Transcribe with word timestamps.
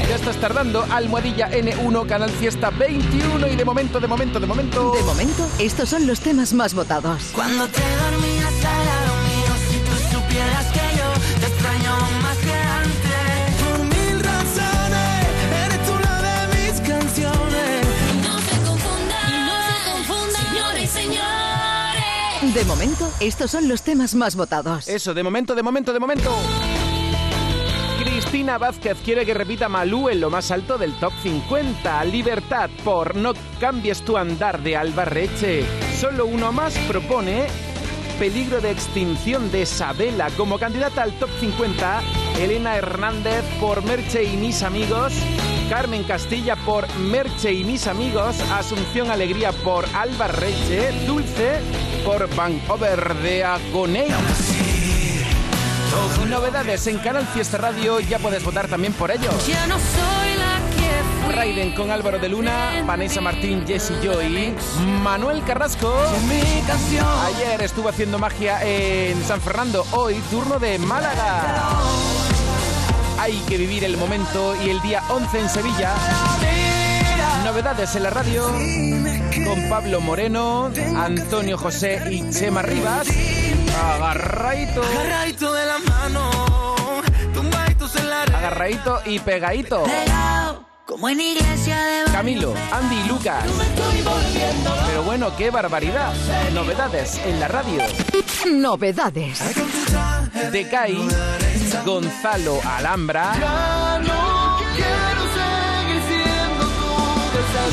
Ya 0.07 0.17
estás 0.17 0.37
tardando. 0.37 0.85
Almohadilla 0.91 1.51
N1, 1.51 2.07
Canal 2.07 2.29
Fiesta 2.29 2.69
21. 2.69 3.49
Y 3.49 3.57
de 3.57 3.65
momento, 3.65 3.99
de 3.99 4.07
momento, 4.07 4.39
de 4.39 4.47
momento. 4.47 4.93
De 4.93 5.03
momento, 5.03 5.49
estos 5.59 5.89
son 5.89 6.07
los 6.07 6.21
temas 6.21 6.53
más 6.53 6.75
votados. 6.75 7.31
Cuando 7.33 7.67
te 7.69 7.81
dormías 7.81 8.38
De 22.59 22.65
momento, 22.65 23.09
estos 23.21 23.53
son 23.53 23.69
los 23.69 23.83
temas 23.83 24.17
más 24.17 24.35
votados. 24.35 24.89
Eso, 24.89 25.15
de 25.15 25.23
momento, 25.23 25.55
de 25.55 25.63
momento, 25.63 25.93
de 25.93 26.01
momento. 26.01 26.35
Cristina 28.01 28.59
Vázquez 28.59 28.99
quiere 29.05 29.25
que 29.25 29.33
repita 29.33 29.69
Malú 29.69 30.09
en 30.09 30.21
lo 30.21 30.29
más 30.29 30.51
alto 30.51 30.77
del 30.77 30.93
top 30.99 31.13
50. 31.23 32.05
Libertad 32.07 32.69
por 32.83 33.15
No 33.15 33.35
cambies 33.61 34.05
tu 34.05 34.17
andar 34.17 34.61
de 34.61 34.77
Albarreche. 34.77 35.65
Solo 36.01 36.27
uno 36.27 36.51
más 36.51 36.77
propone 36.89 37.47
Peligro 38.19 38.61
de 38.61 38.73
extinción 38.73 39.53
de 39.53 39.65
Sabela 39.65 40.29
como 40.37 40.59
candidata 40.59 41.05
al 41.05 41.13
top 41.13 41.31
50. 41.39 42.03
Elena 42.39 42.77
Hernández 42.77 43.45
por 43.61 43.83
Merche 43.85 44.25
y 44.25 44.37
mis 44.37 44.63
amigos. 44.63 45.13
Carmen 45.69 46.05
Castilla 46.05 46.57
por 46.57 46.89
Merche 46.97 47.53
y 47.53 47.65
mis 47.65 47.87
amigos. 47.87 48.37
Asunción 48.53 49.11
Alegría 49.11 49.53
por 49.53 49.85
Albarreche. 49.95 50.93
Dulce 51.07 51.61
por 52.05 52.33
Vancouver 52.35 53.15
de 53.17 53.45
Agoney. 53.45 54.09
Novedades 56.29 56.87
en 56.87 56.99
Canal 56.99 57.27
Fiesta 57.27 57.57
Radio, 57.57 58.01
ya 58.01 58.19
puedes 58.19 58.45
votar 58.45 58.69
también 58.69 58.93
por 58.93 59.11
ellos. 59.11 59.47
Ya 59.47 59.67
no 59.67 59.77
soy 59.77 60.35
la 60.37 60.61
que 60.77 61.25
fui. 61.25 61.35
Raiden 61.35 61.75
con 61.75 61.91
Álvaro 61.91 62.19
de 62.19 62.29
Luna, 62.29 62.83
Vanessa 62.85 63.23
Martín, 63.23 63.67
Jessy 63.67 63.95
Joy, 64.03 64.55
Manuel 65.03 65.43
Carrasco. 65.45 65.91
Ayer 67.25 67.63
estuvo 67.63 67.89
haciendo 67.89 68.19
magia 68.19 68.63
en 68.63 69.23
San 69.25 69.41
Fernando, 69.41 69.87
hoy 69.93 70.17
turno 70.31 70.59
de 70.59 70.79
Málaga. 70.79 72.18
Hay 73.19 73.37
que 73.49 73.57
vivir 73.57 73.85
el 73.85 73.97
momento 73.97 74.55
y 74.65 74.71
el 74.71 74.81
día 74.83 75.03
11 75.09 75.41
en 75.41 75.49
Sevilla. 75.49 75.95
Novedades 77.45 77.95
en 77.97 78.03
la 78.05 78.11
radio 78.11 78.45
con 79.45 79.69
Pablo 79.69 80.01
Moreno, 80.01 80.71
Antonio 80.97 81.59
José 81.59 82.03
y 82.11 82.31
Chema 82.31 82.63
Rivas. 82.63 83.09
Agarradito, 83.95 84.83
Agarradito 84.83 85.53
de 85.53 85.67
la 85.67 85.79
mano, 85.79 86.31
agarradito 88.35 89.01
y 89.05 89.19
pegadito. 89.19 89.85
Como 90.87 91.09
en 91.09 91.21
iglesia 91.21 91.77
de 91.85 92.13
Camilo, 92.13 92.55
Andy 92.73 92.97
y 92.97 93.09
Lucas. 93.09 93.45
Pero 94.87 95.03
bueno, 95.03 95.37
qué 95.37 95.51
barbaridad. 95.51 96.15
Novedades 96.55 97.21
en 97.27 97.41
la 97.41 97.49
radio. 97.49 97.83
Novedades. 98.51 99.41
Decay, 100.51 100.97
Gonzalo 101.85 102.61
Alhambra, 102.65 103.33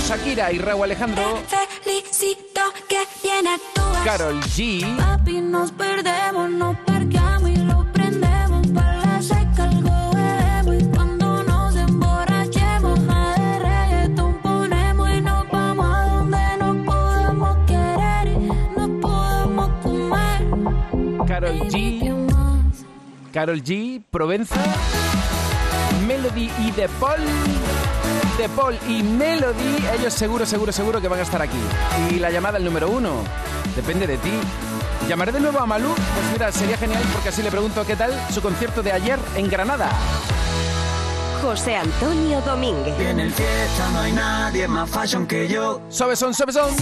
Shakira 0.08 0.52
y 0.52 0.60
Raúl 0.60 0.84
Alejandro. 0.84 1.42
Carol 4.04 4.40
G, 4.42 4.84
Carol 23.36 23.62
G, 23.62 24.02
Provenza, 24.12 24.56
Melody 26.08 26.50
y 26.58 26.72
De 26.72 26.88
Paul. 26.88 27.20
De 28.38 28.48
Paul 28.48 28.78
y 28.88 29.04
Melody, 29.04 29.84
ellos 29.94 30.14
seguro, 30.14 30.46
seguro, 30.46 30.72
seguro 30.72 31.02
que 31.02 31.10
van 31.10 31.20
a 31.20 31.24
estar 31.24 31.42
aquí. 31.42 31.58
Y 32.12 32.20
la 32.20 32.32
llamada 32.32 32.60
el 32.60 32.64
número 32.64 32.90
uno, 32.90 33.12
depende 33.76 34.08
de 34.08 34.18
ti. 34.20 34.32
¿Llamaré 35.10 35.34
de 35.34 35.42
nuevo 35.42 35.60
a 35.60 35.66
Malú? 35.66 35.90
Pues 35.90 36.32
mira, 36.32 36.50
sería 36.54 36.78
genial 36.78 37.04
porque 37.12 37.28
así 37.28 37.44
le 37.44 37.52
pregunto 37.52 37.86
qué 37.86 37.98
tal 37.98 38.14
su 38.32 38.42
concierto 38.42 38.82
de 38.82 38.94
ayer 38.94 39.20
en 39.36 39.50
Granada. 39.50 39.90
José 41.42 41.76
Antonio 41.76 42.40
Domínguez. 42.40 42.98
En 43.02 43.20
el 43.20 43.34
fiesta 43.34 43.90
no 43.92 44.00
hay 44.00 44.14
nadie 44.14 44.66
más 44.70 44.90
fashion 44.90 45.28
que 45.28 45.50
yo. 45.50 45.82
Sobesón, 45.90 46.34
sobesón. 46.34 46.74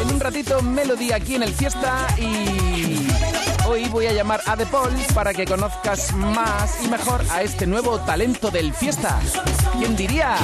En 0.00 0.14
un 0.14 0.20
ratito 0.20 0.62
Melody 0.62 1.10
aquí 1.10 1.34
en 1.34 1.42
el 1.42 1.52
fiesta 1.52 2.06
y 2.18 3.05
hoy 3.66 3.88
voy 3.88 4.06
a 4.06 4.12
llamar 4.12 4.40
a 4.46 4.56
De 4.56 4.66
Paul 4.66 4.92
para 5.14 5.34
que 5.34 5.44
conozcas 5.44 6.12
más 6.14 6.84
y 6.84 6.88
mejor 6.88 7.24
a 7.30 7.42
este 7.42 7.66
nuevo 7.66 7.98
talento 8.00 8.50
del 8.50 8.72
fiesta. 8.72 9.18
¿Quién 9.78 9.96
diría? 9.96 10.36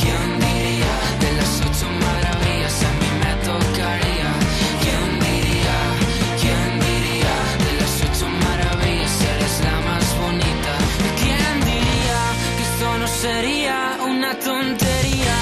¿Quién 0.00 0.40
diría 0.40 0.94
de 1.20 1.32
las 1.36 1.60
ocho 1.60 1.86
maravillas 1.90 2.82
a 2.82 2.90
mí 3.00 3.10
me 3.22 3.32
tocaría? 3.44 4.30
¿Quién 4.82 5.20
diría? 5.20 5.76
¿Quién 6.40 6.80
diría 6.80 7.34
de 7.64 7.72
las 7.80 7.94
ocho 8.06 8.28
maravillas 8.28 9.20
eres 9.20 9.60
la 9.64 9.76
más 9.88 10.18
bonita? 10.18 10.74
¿Quién 11.20 11.54
diría 11.60 12.20
que 12.56 12.62
esto 12.62 12.98
no 12.98 13.08
sería 13.08 13.98
una 14.04 14.38
tontería? 14.38 15.36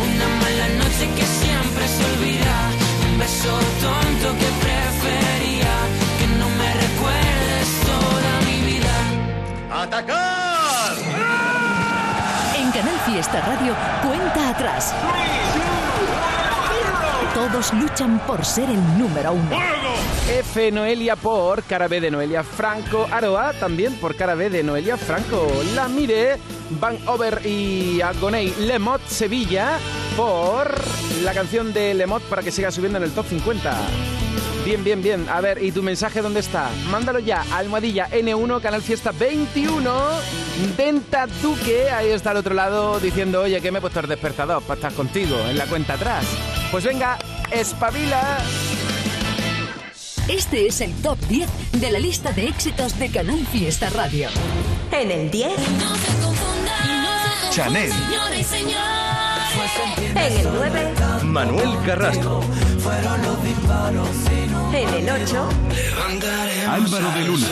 Una 0.00 0.28
mala 0.42 0.68
noche 0.80 1.04
que 1.16 1.26
siempre 1.40 1.88
se 1.88 2.04
olvida. 2.12 2.56
Un 3.10 3.18
beso 3.18 3.58
tonto 3.80 4.38
que 4.38 4.67
prefería 5.00 5.74
que 6.18 6.26
no 6.38 6.48
me 6.50 6.74
recuerdes 6.74 7.68
toda 7.86 8.40
mi 8.46 8.72
vida. 8.72 9.82
¡Atacar! 9.82 10.96
En 12.56 12.70
Canal 12.72 12.98
Fiesta 13.06 13.40
Radio, 13.40 13.74
cuenta 14.02 14.50
atrás. 14.50 14.94
Todos 17.34 17.72
luchan 17.74 18.18
por 18.26 18.44
ser 18.44 18.68
el 18.68 18.98
número 18.98 19.32
uno. 19.32 19.56
F 20.28 20.70
Noelia 20.72 21.16
por 21.16 21.62
cara 21.62 21.88
B 21.88 22.00
de 22.00 22.10
Noelia 22.10 22.42
Franco. 22.42 23.06
Aroa 23.10 23.52
también 23.54 23.94
por 23.94 24.16
cara 24.16 24.34
B 24.34 24.50
de 24.50 24.62
Noelia 24.62 24.96
Franco. 24.96 25.48
La 25.74 25.88
Mire, 25.88 26.36
Van 26.80 26.98
Over 27.06 27.46
y 27.46 28.00
Agoney 28.00 28.52
Lemot 28.58 29.00
Sevilla 29.06 29.78
por 30.16 30.74
la 31.22 31.32
canción 31.32 31.72
de 31.72 31.94
Lemot 31.94 32.22
para 32.24 32.42
que 32.42 32.50
siga 32.50 32.70
subiendo 32.70 32.98
en 32.98 33.04
el 33.04 33.12
top 33.12 33.26
50. 33.26 34.17
Bien, 34.64 34.84
bien, 34.84 35.02
bien. 35.02 35.26
A 35.30 35.40
ver, 35.40 35.62
¿y 35.62 35.72
tu 35.72 35.82
mensaje 35.82 36.20
dónde 36.20 36.40
está? 36.40 36.68
Mándalo 36.90 37.18
ya. 37.20 37.44
Almohadilla 37.52 38.08
N1, 38.10 38.60
Canal 38.60 38.82
Fiesta 38.82 39.12
21. 39.12 39.90
Denta 40.76 41.26
Duque, 41.40 41.90
ahí 41.90 42.10
está 42.10 42.32
al 42.32 42.38
otro 42.38 42.54
lado 42.54 43.00
diciendo, 43.00 43.42
oye, 43.42 43.60
que 43.60 43.70
me 43.70 43.78
he 43.78 43.80
puesto 43.80 44.00
el 44.00 44.08
despertador 44.08 44.62
para 44.62 44.74
estar 44.74 44.92
contigo 44.92 45.38
en 45.48 45.56
la 45.56 45.64
cuenta 45.66 45.94
atrás. 45.94 46.24
Pues 46.70 46.84
venga, 46.84 47.18
espabila. 47.50 48.38
Este 50.28 50.66
es 50.66 50.82
el 50.82 50.92
top 50.96 51.18
10 51.28 51.48
de 51.80 51.90
la 51.90 51.98
lista 51.98 52.32
de 52.32 52.48
éxitos 52.48 52.98
de 52.98 53.10
Canal 53.10 53.46
Fiesta 53.46 53.88
Radio. 53.90 54.28
En 54.92 55.10
el 55.10 55.30
10, 55.30 55.48
No 55.48 55.96
se 55.96 56.06
confundan, 56.22 57.02
no 57.02 57.08
se 57.08 57.28
confundan, 57.40 57.50
Chanel. 57.50 57.90
señores 57.92 58.46
señores. 58.46 58.84
en 60.14 60.46
el 60.46 60.48
9, 60.52 60.94
Manuel 61.28 61.70
Carrasco, 61.84 62.40
en 64.72 64.88
el 64.94 65.10
8, 65.10 65.48
Álvaro 66.70 67.10
de 67.12 67.24
Luna, 67.24 67.46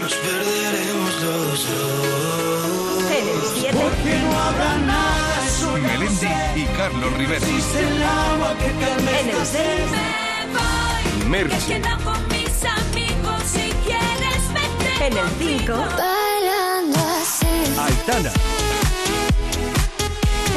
Nos 0.00 0.14
perderemos 0.14 1.14
los 1.22 1.66
dos. 1.68 3.10
en 3.10 3.28
el 3.28 3.40
7, 3.60 3.78
Que 4.02 4.18
no 4.18 4.38
habrá 4.40 4.78
nada, 4.78 5.48
soy 5.60 5.80
Melendi 5.82 6.26
y 6.56 6.64
Carlos 6.76 7.12
Rivera, 7.18 7.46
el 7.46 8.02
agua 8.02 8.54
que 8.58 8.70
calme 8.84 9.20
en 9.20 9.28
el 9.28 9.46
6, 9.46 9.60
Me 9.90 10.46
voy. 10.54 11.28
Me 11.28 11.44
Merche, 11.44 11.66
quedo 11.66 11.94
con 12.04 12.28
mis 12.28 12.64
amigos 12.64 13.42
si 13.44 13.70
quieres 13.84 14.42
vete 14.54 15.06
en 15.06 15.12
el 15.18 15.28
5, 15.60 15.72
Bailando 15.74 16.98
así. 17.20 17.46
Aitana, 17.78 18.30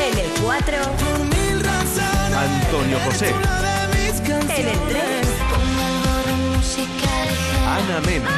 en 0.07 0.17
el 0.17 0.31
4, 0.41 0.77
por 0.97 1.19
mil 1.19 1.63
razones. 1.63 2.37
Antonio 2.37 2.97
José, 3.05 3.29
en 3.29 4.67
el 4.67 4.79
3, 4.89 5.27
Con 5.51 5.61
algo 5.79 6.13
de 6.25 6.33
música 6.57 7.11
ligera. 7.29 7.75
Ana 7.75 7.99
Mena. 8.05 8.31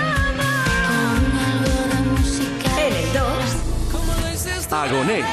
En 2.78 2.94
el 2.96 3.14
2. 3.14 3.24
Agoney. 4.72 5.24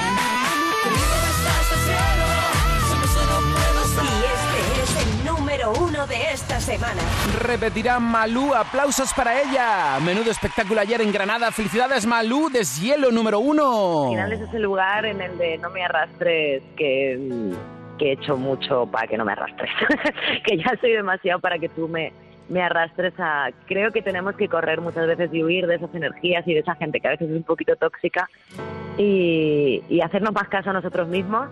Número 5.50 5.72
uno 5.80 6.06
de 6.06 6.14
esta 6.32 6.60
semana. 6.60 7.00
Repetirá 7.40 7.98
Malú, 7.98 8.54
aplausos 8.54 9.12
para 9.12 9.42
ella. 9.42 9.98
Menudo 9.98 10.30
espectáculo 10.30 10.80
ayer 10.80 11.00
en 11.00 11.10
Granada. 11.10 11.50
Felicidades 11.50 12.06
Malú, 12.06 12.50
deshielo 12.50 13.10
número 13.10 13.40
uno. 13.40 14.04
Al 14.04 14.10
final 14.10 14.32
es 14.32 14.40
ese 14.42 14.60
lugar 14.60 15.06
en 15.06 15.20
el 15.20 15.36
de 15.38 15.58
no 15.58 15.68
me 15.70 15.84
arrastres 15.84 16.62
que, 16.76 17.52
que 17.98 18.10
he 18.10 18.12
hecho 18.12 18.36
mucho 18.36 18.86
para 18.86 19.08
que 19.08 19.18
no 19.18 19.24
me 19.24 19.32
arrastres. 19.32 19.70
que 20.44 20.56
ya 20.56 20.72
soy 20.80 20.92
demasiado 20.92 21.40
para 21.40 21.58
que 21.58 21.68
tú 21.68 21.88
me, 21.88 22.12
me 22.48 22.62
arrastres 22.62 23.14
a... 23.18 23.50
Creo 23.66 23.90
que 23.90 24.02
tenemos 24.02 24.36
que 24.36 24.46
correr 24.46 24.80
muchas 24.80 25.08
veces 25.08 25.30
y 25.32 25.42
huir 25.42 25.66
de 25.66 25.74
esas 25.74 25.92
energías 25.92 26.46
y 26.46 26.54
de 26.54 26.60
esa 26.60 26.76
gente 26.76 27.00
que 27.00 27.08
a 27.08 27.10
veces 27.10 27.28
es 27.28 27.36
un 27.36 27.42
poquito 27.42 27.74
tóxica 27.74 28.30
y, 28.96 29.82
y 29.88 30.00
hacernos 30.00 30.32
más 30.32 30.46
caso 30.46 30.70
a 30.70 30.74
nosotros 30.74 31.08
mismos. 31.08 31.48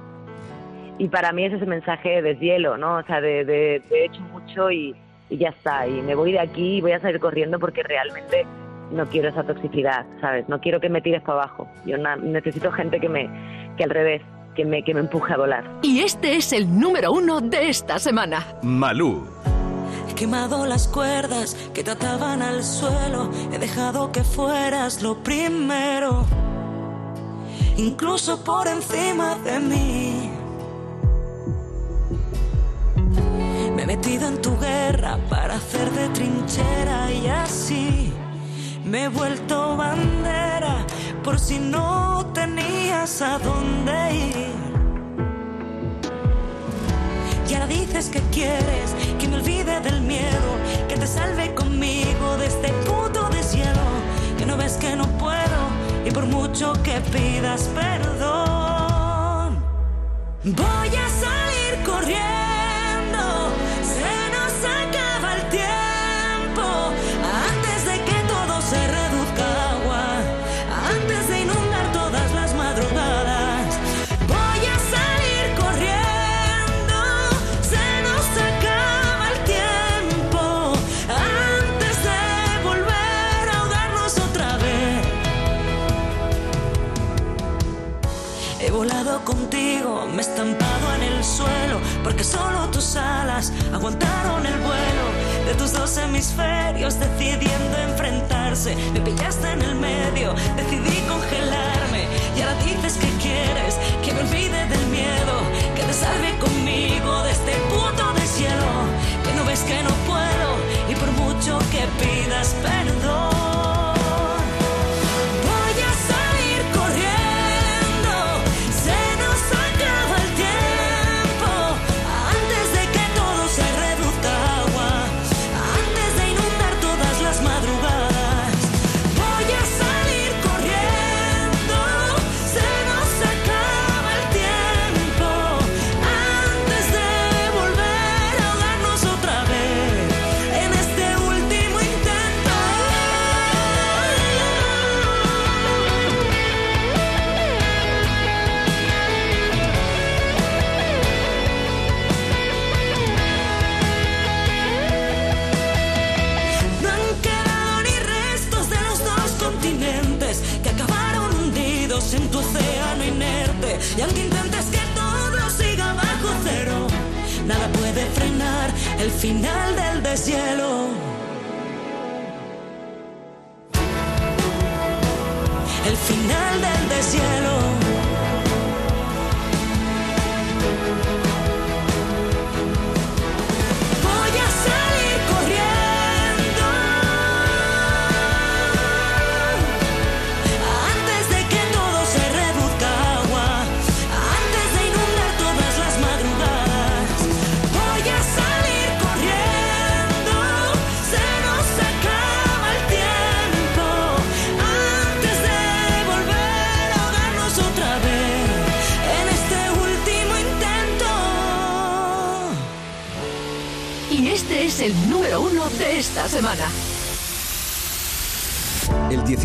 Y 0.99 1.09
para 1.09 1.33
mí 1.33 1.45
es 1.45 1.53
ese 1.53 1.65
mensaje 1.67 2.09
de 2.09 2.23
deshielo, 2.35 2.77
¿no? 2.77 2.97
O 2.97 3.03
sea, 3.05 3.21
de, 3.21 3.45
de- 3.45 3.83
de 3.89 4.01
he 4.01 4.05
hecho 4.07 4.21
mucho 4.33 4.71
y, 4.71 4.95
y 5.31 5.37
ya 5.39 5.51
está. 5.51 5.87
Y 5.87 6.03
me 6.03 6.15
voy 6.15 6.33
de 6.33 6.41
aquí 6.41 6.79
y 6.79 6.81
voy 6.81 6.93
a 6.93 7.01
salir 7.01 7.21
corriendo 7.21 7.59
porque 7.61 7.83
realmente 7.85 8.45
no 8.91 9.07
quiero 9.07 9.29
esa 9.29 9.45
toxicidad, 9.45 10.07
¿sabes? 10.21 10.49
No 10.49 10.61
quiero 10.61 10.81
que 10.81 10.89
me 10.89 11.01
tires 11.01 11.23
para 11.23 11.43
abajo. 11.43 11.69
Yo 11.87 11.99
na- 11.99 12.17
necesito 12.17 12.73
gente 12.73 12.99
que 12.99 13.09
me, 13.09 13.29
que 13.77 13.85
al 13.85 13.91
revés, 13.91 14.23
que 14.57 14.65
me, 14.65 14.83
que 14.83 14.93
me 14.93 15.01
empuje 15.01 15.33
a 15.35 15.37
volar. 15.37 15.65
Y 15.83 16.01
este 16.01 16.35
es 16.37 16.53
el 16.53 16.81
número 16.81 17.13
uno 17.13 17.41
de 17.41 17.69
esta 17.69 17.99
semana. 18.01 18.45
Malú. 18.63 19.25
He 20.11 20.15
quemado 20.15 20.67
las 20.67 20.89
cuerdas 20.89 21.55
que 21.75 21.85
te 21.85 21.93
ataban 21.93 22.43
al 22.43 22.65
suelo. 22.65 23.31
He 23.53 23.59
dejado 23.59 24.11
que 24.11 24.25
fueras 24.25 25.01
lo 25.03 25.23
primero, 25.23 26.25
incluso 27.77 28.43
por 28.43 28.67
encima 28.67 29.37
de 29.45 29.61
mí. 29.61 30.31
Metido 33.89 34.29
en 34.29 34.43
tu 34.43 34.55
guerra 34.59 35.17
para 35.31 35.55
hacer 35.55 35.91
de 35.93 36.11
trinchera 36.11 37.11
y 37.11 37.27
así 37.27 38.13
me 38.85 39.05
he 39.05 39.09
vuelto 39.09 39.79
bandera 39.79 40.85
por 41.25 41.41
si 41.41 41.59
no 41.59 42.27
tenías 42.35 43.23
a 43.23 43.39
dónde 43.39 44.15
ir. 44.15 44.59
Y 47.49 47.55
ahora 47.55 47.67
dices 47.67 48.11
que 48.11 48.21
quieres 48.31 48.95
que 49.19 49.27
me 49.27 49.37
olvide 49.37 49.81
del 49.81 50.03
miedo, 50.03 50.51
que 50.87 50.97
te 50.99 51.07
salve 51.07 51.55
conmigo 51.55 52.37
de 52.37 52.47
este 52.47 52.69
puto 52.85 53.31
deshielo, 53.31 53.89
que 54.37 54.45
no 54.45 54.59
ves 54.59 54.75
que 54.77 54.95
no 54.97 55.07
puedo 55.17 55.61
y 56.05 56.11
por 56.11 56.27
mucho 56.27 56.75
que 56.83 57.01
pidas 57.11 57.63
perdón, 57.75 59.65
voy 60.45 60.91
a 61.05 61.09
salir 61.25 61.73
corriendo, 61.87 62.48
estampado 90.29 90.95
en 90.97 91.03
el 91.03 91.25
suelo, 91.25 91.81
porque 92.05 92.25
solo 92.25 92.69
tus 92.71 92.97
alas 92.97 93.53
aguantaron 93.73 94.45
el 94.45 94.59
vuelo 94.61 95.07
de 95.47 95.55
tus 95.55 95.73
dos 95.73 95.97
hemisferios, 95.97 96.99
decidiendo 97.01 97.77
enfrentarse. 97.91 98.77
Me 98.93 99.01
pillaste 99.01 99.51
en 99.53 99.63
el 99.63 99.75
medio, 99.75 100.35
decidí 100.57 101.01
congelarme, 101.09 102.03
y 102.37 102.43
ahora 102.43 102.57
dices 102.65 102.99
que 102.99 103.11
quieres 103.23 103.75
que 104.05 104.13
me 104.13 104.21
olvide 104.21 104.67
del 104.67 104.87
miedo, 104.87 105.35
que 105.75 105.83
te 105.83 105.93
salve 105.93 106.39
conmigo 106.39 106.58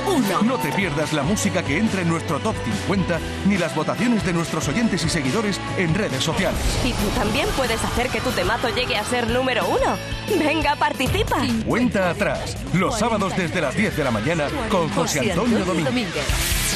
Uno. 0.07 0.41
No 0.41 0.57
te 0.57 0.71
pierdas 0.71 1.13
la 1.13 1.21
música 1.23 1.61
que 1.63 1.77
entra 1.77 2.01
en 2.01 2.09
nuestro 2.09 2.39
top 2.39 2.55
50 2.87 3.19
ni 3.47 3.57
las 3.57 3.75
votaciones 3.75 4.25
de 4.25 4.33
nuestros 4.33 4.67
oyentes 4.67 5.05
y 5.05 5.09
seguidores 5.09 5.59
en 5.77 5.93
redes 5.93 6.23
sociales. 6.23 6.59
Y 6.83 6.93
tú 6.93 7.07
también 7.15 7.47
puedes 7.55 7.83
hacer 7.83 8.09
que 8.09 8.19
tu 8.21 8.31
temazo 8.31 8.69
llegue 8.69 8.97
a 8.97 9.03
ser 9.03 9.29
número 9.29 9.67
uno. 9.67 9.95
Venga, 10.39 10.75
participa. 10.75 11.45
Cuenta 11.65 12.09
atrás, 12.09 12.57
los 12.73 12.97
sábados 12.97 13.35
desde 13.35 13.61
las 13.61 13.75
10 13.75 13.97
de 13.97 14.03
la 14.03 14.11
mañana 14.11 14.47
con 14.69 14.89
José 14.89 15.31
Antonio 15.31 15.63
Domínguez. 15.65 16.25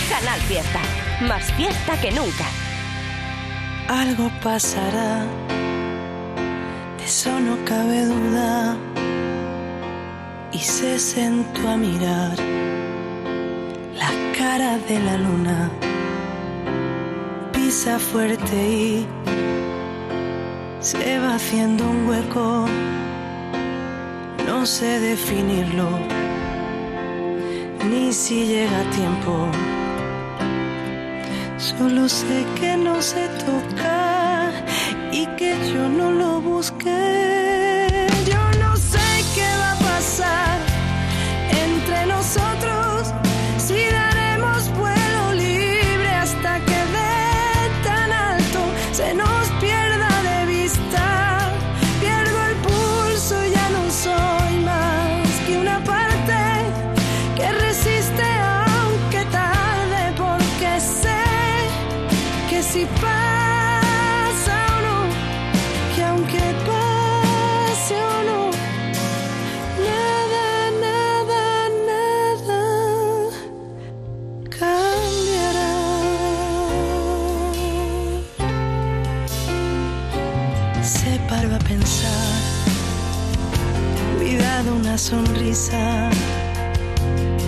Canal 0.09 0.39
Fiesta. 0.41 0.79
Más 1.21 1.51
fiesta 1.53 1.99
que 2.01 2.11
nunca. 2.11 2.45
Algo 3.87 4.31
pasará, 4.41 5.25
de 6.97 7.05
eso 7.05 7.39
no 7.39 7.57
cabe 7.65 8.05
duda. 8.05 8.77
Y 10.51 10.59
se 10.59 10.99
sentó 10.99 11.67
a 11.67 11.77
mirar 11.77 12.37
la 13.95 14.11
cara 14.37 14.77
de 14.77 14.99
la 14.99 15.17
luna. 15.17 15.71
Pisa 17.51 17.97
fuerte 17.99 18.55
y 18.55 19.07
se 20.79 21.19
va 21.19 21.35
haciendo 21.35 21.89
un 21.89 22.07
hueco. 22.07 22.65
No 24.55 24.67
sé 24.67 24.99
definirlo, 24.99 25.89
ni 27.89 28.13
si 28.13 28.45
llega 28.45 28.81
tiempo. 28.91 29.47
Solo 31.57 32.07
sé 32.07 32.45
que 32.59 32.77
no 32.77 33.01
se 33.01 33.27
toca 33.45 34.51
y 35.11 35.25
que 35.37 35.55
yo 35.73 35.89
no 35.89 36.11
lo 36.11 36.39
busqué. 36.39 36.72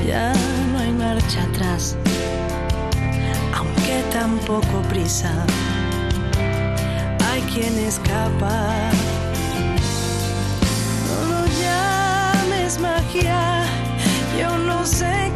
Ya 0.06 0.32
no 0.72 0.78
hay 0.78 0.92
marcha 0.92 1.42
atrás 1.42 1.98
aunque 3.56 4.04
tampoco 4.12 4.82
prisa. 4.90 5.34
Hay 7.28 7.42
quien 7.52 7.76
escapa. 7.80 8.92
No 11.08 11.18
lo 11.32 11.46
llames 11.62 12.80
magia, 12.80 13.64
yo 14.40 14.56
no 14.56 14.86
sé 14.86 15.32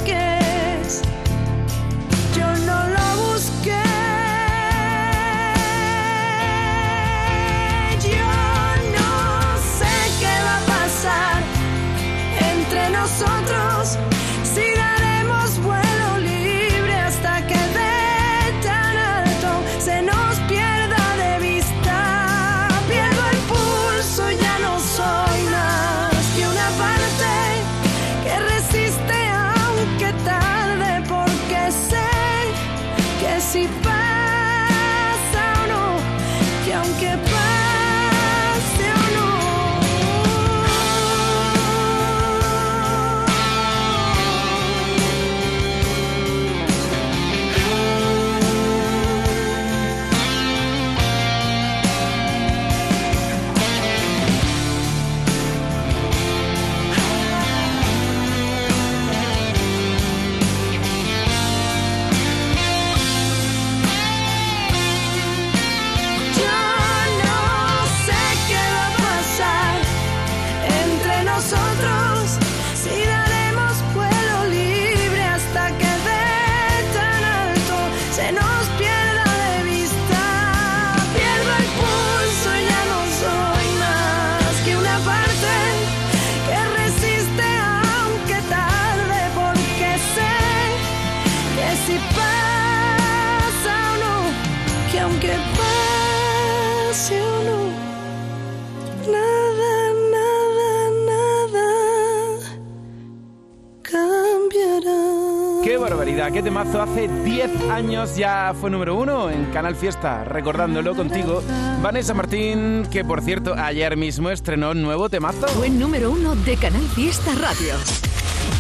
¡Qué 106.40 106.44
temazo! 106.44 106.82
Hace 106.82 107.10
10 107.10 107.70
años 107.70 108.16
ya 108.16 108.54
fue 108.58 108.70
número 108.70 108.96
uno 108.96 109.30
en 109.30 109.52
Canal 109.52 109.76
Fiesta, 109.76 110.24
recordándolo 110.24 110.96
contigo. 110.96 111.44
Vanessa 111.82 112.14
Martín, 112.14 112.88
que 112.90 113.04
por 113.04 113.22
cierto 113.22 113.56
ayer 113.56 113.98
mismo 113.98 114.30
estrenó 114.30 114.72
un 114.72 114.82
nuevo 114.82 115.10
temazo. 115.10 115.50
Fue 115.50 115.70
número 115.70 116.12
uno 116.12 116.38
de 116.38 116.56
Canal 116.56 116.88
Fiesta 116.96 117.36
Radio. 117.36 117.74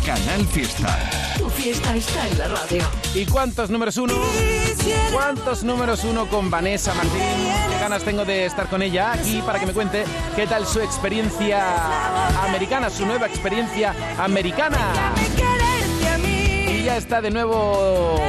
Canal 0.06 0.46
Fiesta. 0.48 1.10
Tu 1.38 1.50
fiesta 1.52 1.96
está 1.96 2.28
en 2.28 2.38
la 2.40 2.48
radio. 2.50 2.84
¿Y 3.16 3.26
cuántos 3.26 3.70
números 3.70 3.96
uno? 3.96 4.14
¿Cuántos 5.14 5.64
números 5.64 6.04
uno 6.04 6.28
con 6.28 6.50
Vanessa 6.50 6.94
Martín? 6.94 7.22
Qué 7.70 7.80
ganas 7.80 8.04
tengo 8.04 8.26
de 8.26 8.46
estar 8.46 8.68
con 8.68 8.82
ella 8.82 9.14
aquí 9.14 9.42
para 9.46 9.58
que 9.58 9.66
me 9.66 9.72
cuente 9.72 10.04
qué 10.36 10.48
tal 10.48 10.66
su 10.66 10.82
experiencia 10.82 12.44
americana, 12.44 12.90
su 12.90 13.06
nueva 13.06 13.28
experiencia 13.28 13.96
americana. 14.18 15.14
Está 17.00 17.22
de 17.22 17.32
nuevo 17.32 18.22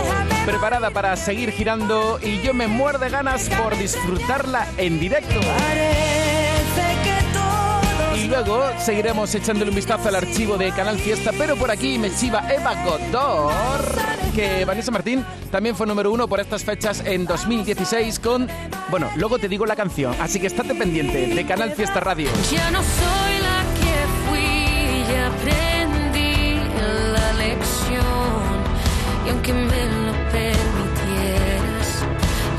preparada 0.46 0.90
para 0.92 1.16
seguir 1.16 1.50
girando 1.50 2.20
y 2.22 2.40
yo 2.40 2.54
me 2.54 2.68
muero 2.68 3.00
de 3.00 3.10
ganas 3.10 3.48
por 3.48 3.76
disfrutarla 3.76 4.64
en 4.76 5.00
directo. 5.00 5.40
Y 8.16 8.28
luego 8.28 8.70
seguiremos 8.78 9.34
echándole 9.34 9.70
un 9.70 9.74
vistazo 9.74 10.08
al 10.08 10.14
archivo 10.14 10.56
de 10.56 10.70
Canal 10.70 10.96
Fiesta, 11.00 11.32
pero 11.36 11.56
por 11.56 11.72
aquí 11.72 11.98
me 11.98 12.14
chiva 12.14 12.46
Eva 12.48 12.84
Godor, 12.84 13.80
que 14.36 14.64
Vanessa 14.64 14.92
Martín 14.92 15.24
también 15.50 15.74
fue 15.74 15.88
número 15.88 16.12
uno 16.12 16.28
por 16.28 16.38
estas 16.38 16.62
fechas 16.62 17.02
en 17.04 17.26
2016 17.26 18.20
con... 18.20 18.46
Bueno, 18.88 19.10
luego 19.16 19.40
te 19.40 19.48
digo 19.48 19.66
la 19.66 19.74
canción, 19.74 20.14
así 20.20 20.38
que 20.38 20.46
estate 20.46 20.76
pendiente 20.76 21.26
de 21.26 21.44
Canal 21.44 21.72
Fiesta 21.72 21.98
Radio. 21.98 22.30
Ya 22.52 22.70
no 22.70 22.78
soy 22.78 23.38
la 23.42 23.64
que 23.80 24.30
fui, 24.30 25.12
ya 25.12 25.69
aunque 29.40 29.54
me 29.54 29.86
lo 30.06 30.12
permitieras. 30.30 32.04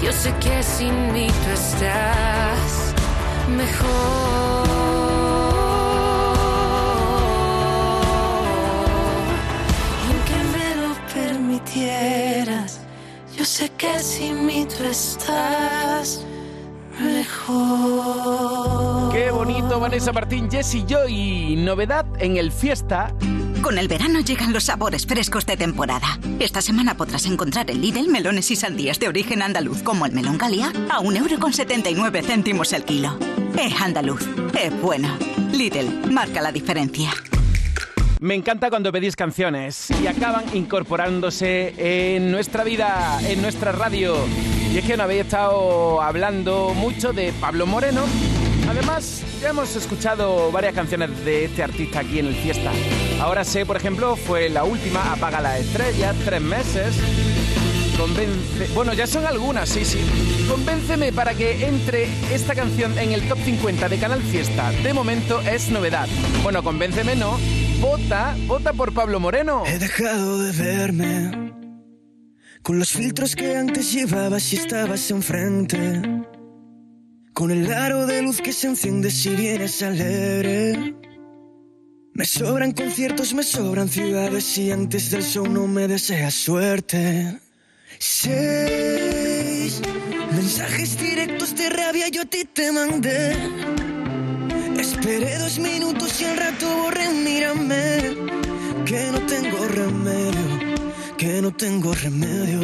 Yo 0.02 0.12
sé 0.12 0.34
que 0.40 0.64
sin 0.64 1.14
mí 1.14 1.28
tú 1.28 1.52
estás 1.52 2.96
mejor. 3.56 4.68
Aunque 10.08 10.38
me 10.58 10.70
lo 10.82 10.96
permitieras, 11.14 12.80
yo 13.38 13.46
sé 13.46 13.70
que 13.78 14.00
sin 14.00 14.48
mí 14.48 14.66
tú 14.66 14.84
estás 14.84 16.26
mejor. 17.00 19.12
Qué 19.12 19.30
bonito, 19.30 19.80
Vanessa 19.80 20.12
Martín, 20.12 20.50
Jesse 20.50 20.84
Joy. 20.88 21.58
Novedad 21.58 22.08
en 22.18 22.38
el 22.38 22.52
fiesta 22.52 23.14
con 23.72 23.78
el 23.78 23.88
verano 23.88 24.20
llegan 24.20 24.52
los 24.52 24.66
sabores 24.66 25.06
frescos 25.06 25.46
de 25.46 25.56
temporada. 25.56 26.20
Esta 26.42 26.62
semana 26.62 26.98
podrás 26.98 27.26
encontrar 27.26 27.72
en 27.72 27.80
Lidl 27.80 28.10
melones 28.10 28.52
y 28.52 28.58
sandías 28.58 29.00
de 29.00 29.08
origen 29.08 29.42
andaluz, 29.42 29.82
como 29.82 30.06
el 30.06 30.12
melón 30.12 30.38
Galia, 30.38 30.74
a 30.90 31.00
1,79 31.00 32.22
céntimos 32.22 32.74
el 32.74 32.84
kilo. 32.84 33.18
Es 33.58 33.80
andaluz, 33.80 34.28
es 34.60 34.82
bueno. 34.82 35.18
Lidl, 35.54 36.12
marca 36.12 36.42
la 36.42 36.52
diferencia. 36.52 37.12
Me 38.20 38.36
encanta 38.36 38.70
cuando 38.70 38.92
pedís 38.92 39.16
canciones 39.16 39.88
y 40.04 40.08
acaban 40.08 40.44
incorporándose 40.54 41.74
en 41.78 42.30
nuestra 42.30 42.66
vida, 42.66 43.22
en 43.26 43.42
nuestra 43.42 43.72
radio. 43.72 44.18
Y 44.74 44.80
es 44.80 44.84
que 44.84 44.98
no 44.98 45.04
habéis 45.04 45.22
estado 45.22 46.02
hablando 46.02 46.74
mucho 46.74 47.14
de 47.14 47.32
Pablo 47.40 47.66
Moreno. 47.66 48.04
Además, 48.70 49.24
ya 49.42 49.52
hemos 49.52 49.74
escuchado 49.78 50.52
varias 50.52 50.74
canciones 50.74 51.24
de 51.24 51.46
este 51.46 51.64
artista 51.64 52.02
aquí 52.02 52.20
en 52.20 52.28
el 52.28 52.36
Fiesta. 52.36 52.74
Ahora 53.22 53.46
sé, 53.46 53.68
por 53.68 53.78
ejemplo, 53.78 54.16
fue 54.16 54.50
la 54.50 54.64
última, 54.64 55.14
Apaga 55.14 55.40
la 55.42 55.60
estrella, 55.60 56.14
tres 56.26 56.42
meses. 56.42 56.96
Convence... 57.96 58.68
Bueno, 58.74 58.94
ya 58.94 59.06
son 59.06 59.28
algunas, 59.28 59.70
sí, 59.70 59.86
sí. 59.86 60.00
Convénceme 60.50 61.14
para 61.14 61.36
que 61.36 61.68
entre 61.68 62.10
esta 62.34 62.56
canción 62.56 62.98
en 62.98 63.12
el 63.12 63.28
top 63.30 63.38
50 63.46 63.90
de 63.90 64.00
Canal 64.00 64.24
Fiesta. 64.24 64.72
De 64.72 64.92
momento 64.94 65.40
es 65.42 65.70
novedad. 65.70 66.08
Bueno, 66.42 66.64
convénceme 66.64 67.16
no. 67.16 67.38
Vota, 67.80 68.36
vota 68.48 68.74
por 68.74 68.92
Pablo 68.92 69.20
Moreno. 69.20 69.64
He 69.68 69.78
dejado 69.78 70.40
de 70.40 70.52
verme 70.52 71.52
con 72.64 72.80
los 72.80 72.92
filtros 72.92 73.36
que 73.36 73.56
antes 73.56 73.94
llevabas 73.94 74.52
y 74.54 74.56
estabas 74.56 75.12
enfrente. 75.12 76.02
Con 77.34 77.52
el 77.52 77.72
aro 77.72 78.08
de 78.08 78.24
luz 78.24 78.42
que 78.42 78.52
se 78.52 78.68
enciende 78.68 79.12
si 79.12 79.36
vienes 79.36 79.82
alegre. 79.84 80.96
Me 82.14 82.26
sobran 82.26 82.74
conciertos, 82.74 83.34
me 83.34 83.44
sobran 83.44 83.88
ciudades 83.88 84.58
y 84.58 84.70
antes 84.72 85.12
del 85.12 85.24
show 85.24 85.48
no 85.48 85.66
me 85.66 85.88
deseas 85.88 86.34
suerte. 86.34 87.40
Seis 87.98 89.82
mensajes 90.32 91.00
directos 91.00 91.56
de 91.56 91.70
rabia 91.70 92.10
yo 92.10 92.24
a 92.24 92.26
ti 92.26 92.44
te 92.44 92.72
mandé. 92.74 93.34
Esperé 94.78 95.38
dos 95.38 95.58
minutos 95.60 96.20
y 96.22 96.26
al 96.26 96.38
rato 96.38 96.68
borré, 96.84 97.10
mírame. 97.10 98.16
Que 98.86 99.10
no 99.14 99.26
tengo 99.26 99.68
remedio, 99.68 100.86
que 101.18 101.42
no 101.42 101.56
tengo 101.56 101.94
remedio. 101.94 102.60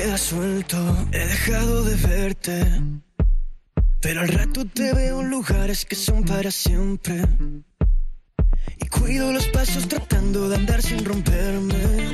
No 0.00 0.06
me 0.06 0.12
queda 0.12 0.18
suelto. 0.18 1.06
He 1.12 1.18
dejado 1.18 1.84
de 1.84 1.94
verte. 1.96 2.64
Pero 4.00 4.20
al 4.22 4.28
rato 4.28 4.64
te 4.64 4.94
veo 4.94 5.20
en 5.20 5.28
lugares 5.28 5.84
que 5.84 5.94
son 5.94 6.24
para 6.24 6.50
siempre. 6.50 7.22
Y 8.78 8.88
cuido 8.88 9.30
los 9.30 9.46
pasos 9.48 9.86
tratando 9.88 10.48
de 10.48 10.56
andar 10.56 10.80
sin 10.80 11.04
romperme. 11.04 12.12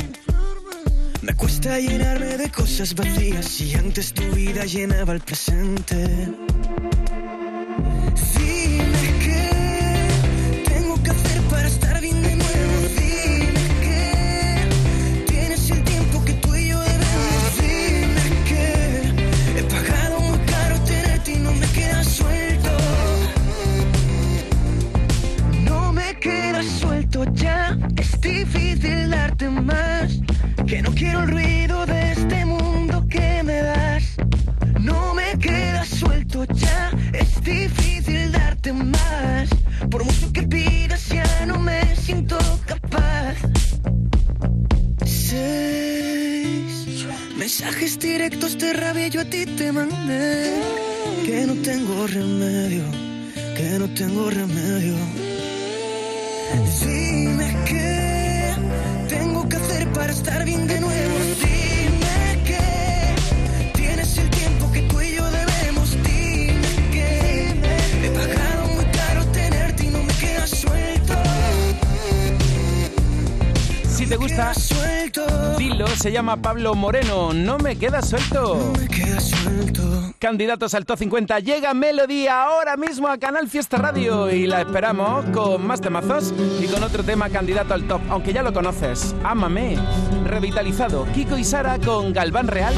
Me 1.22 1.35
cuesta 1.35 1.79
llenarme 1.79 2.37
de 2.37 2.51
cosas 2.51 2.92
vacías 2.92 3.61
y 3.61 3.75
antes 3.75 4.12
tu 4.12 4.25
vida 4.35 4.64
llenaba 4.64 5.12
el 5.12 5.20
presente. 5.20 6.29
Dime 8.35 8.45
más. 29.50 30.20
Que 30.66 30.82
no 30.82 30.92
quiero 30.92 31.22
el 31.22 31.28
ruido 31.28 31.87
de 31.87 32.12
este 32.12 32.44
mundo 32.44 33.06
que 33.09 33.42
me 33.42 33.62
das. 33.62 34.16
No 34.80 35.14
me 35.14 35.38
queda 35.38 35.85
suelto 35.85 36.44
ya. 36.44 36.90
Es 37.12 37.42
difícil 37.42 38.32
darte 38.32 38.72
más. 38.72 39.48
Por 39.90 40.04
mucho 40.04 40.32
que 40.32 40.42
pidas, 40.42 41.09
ya 41.09 41.46
no 41.46 41.59
me 41.59 41.80
siento 41.96 42.38
capaz. 42.66 43.37
Seis 45.04 47.06
mensajes 47.37 47.98
directos 47.98 48.59
de 48.59 48.72
rabia 48.72 49.09
yo 49.09 49.20
a 49.20 49.24
ti 49.24 49.46
te 49.46 49.72
mandé. 49.72 50.61
Que 51.24 51.46
no 51.46 51.54
tengo 51.62 52.06
remedio, 52.06 52.85
que 53.56 53.78
no 53.78 53.88
tengo 53.94 54.30
remedio. 54.30 54.96
Dime 56.80 57.56
qué 57.66 57.76
tengo 57.76 57.76
que 57.76 57.87
hacer 57.87 58.15
para 59.96 60.12
estar 60.12 60.44
bien 60.44 60.66
de 60.66 60.78
nuevo. 60.78 61.14
Dime 61.40 62.42
que 62.44 63.72
tienes 63.72 64.18
el 64.18 64.28
tiempo 64.28 64.70
que 64.70 64.82
tú 64.82 65.00
y 65.00 65.14
yo 65.16 65.24
debemos. 65.30 65.90
Dime 66.04 66.90
que 66.92 67.54
he 68.04 68.11
pagado 68.11 68.66
muy 68.74 68.85
caro 68.85 69.24
tenerte 69.32 69.87
y 69.87 69.88
no 69.88 70.02
me 70.02 70.12
queda 70.14 70.46
suelto. 70.46 71.14
Si 73.88 74.06
te 74.06 74.16
gusta, 74.16 74.52
suelto. 74.54 75.56
dilo, 75.59 75.87
se 75.88 76.12
llama 76.12 76.37
Pablo 76.37 76.74
Moreno. 76.74 77.32
No 77.32 77.56
me 77.59 77.76
queda 77.76 78.02
suelto. 78.02 78.72
Me 78.78 78.88
queda 78.88 79.18
suelto. 79.18 79.95
Candidatos 80.18 80.72
al 80.74 80.87
top 80.87 80.98
50. 80.98 81.40
Llega 81.40 81.74
Melody 81.74 82.26
ahora 82.26 82.76
mismo 82.76 83.09
a 83.09 83.18
Canal 83.18 83.48
Fiesta 83.48 83.76
Radio 83.76 84.31
y 84.31 84.46
la 84.46 84.62
esperamos 84.62 85.26
con 85.26 85.66
más 85.66 85.81
temazos 85.81 86.33
y 86.61 86.66
con 86.66 86.83
otro 86.83 87.05
tema 87.05 87.29
candidato 87.29 87.74
al 87.74 87.87
top, 87.87 88.00
aunque 88.09 88.33
ya 88.33 88.42
lo 88.42 88.52
conoces. 88.52 89.14
Ámame. 89.22 89.76
Revitalizado. 90.24 91.07
Kiko 91.14 91.37
y 91.37 91.44
Sara 91.44 91.79
con 91.79 92.12
Galván 92.14 92.48
Real. 92.48 92.74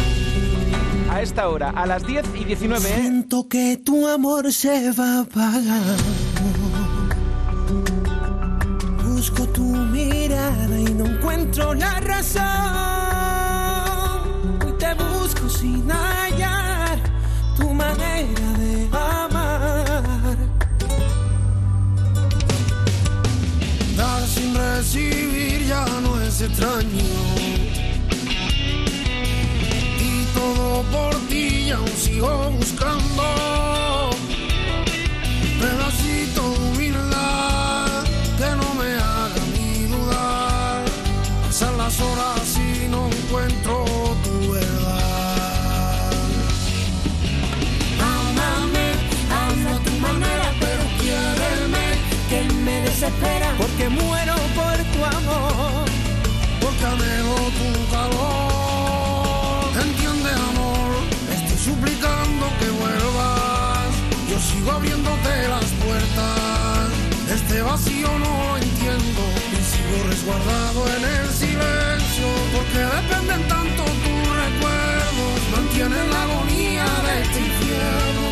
A 1.11 1.23
esta 1.23 1.49
hora, 1.49 1.71
a 1.71 1.87
las 1.87 2.07
10 2.07 2.27
y 2.35 2.45
19. 2.45 2.81
Siento 2.81 3.49
que 3.49 3.79
tu 3.79 4.07
amor 4.09 4.53
se 4.53 4.93
va 4.93 5.21
apagando. 5.21 6.03
Busco 9.05 9.47
tu 9.49 9.63
mirada 9.63 10.79
y 10.79 10.93
no 10.93 11.07
encuentro 11.07 11.73
la 11.75 12.01
razón. 12.01 12.43
Y 14.69 14.73
te 14.73 14.93
busco 14.95 15.49
sin 15.49 15.91
de 18.27 18.89
amar. 18.93 20.37
Dar 23.97 24.27
sin 24.27 24.55
recibir 24.55 25.67
ya 25.67 25.85
no 26.03 26.21
es 26.21 26.41
extraño. 26.41 27.05
Y 30.01 30.25
todo 30.35 30.83
por 30.91 31.15
ti 31.29 31.71
aún 31.71 31.89
sigo 31.97 32.51
buscando. 32.51 33.68
Porque 53.57 53.89
muero 53.89 54.35
por 54.55 54.77
tu 54.93 55.05
amor, 55.17 55.85
porque 56.61 56.85
anhelo 56.85 57.37
tu 57.59 57.91
calor. 57.91 59.73
Entiende, 59.83 60.31
amor, 60.31 60.91
estoy 61.33 61.59
suplicando 61.73 62.45
que 62.61 62.69
vuelvas. 62.69 63.89
Yo 64.29 64.39
sigo 64.39 64.73
abriéndote 64.73 65.49
las 65.49 65.65
puertas. 65.83 66.89
Este 67.33 67.63
vacío 67.63 68.09
no 68.19 68.59
entiendo 68.59 69.23
y 69.53 69.61
sigo 69.73 70.09
resguardado 70.11 70.81
en 70.97 71.05
el 71.05 71.29
silencio. 71.31 72.27
Porque 72.55 72.79
dependen 72.79 73.49
tanto 73.49 73.85
tus 74.05 74.23
recuerdos, 74.45 75.39
mantienen 75.57 76.11
la 76.11 76.23
agonía 76.25 76.85
de 77.07 77.23
este 77.23 77.39
infierno. 77.41 78.27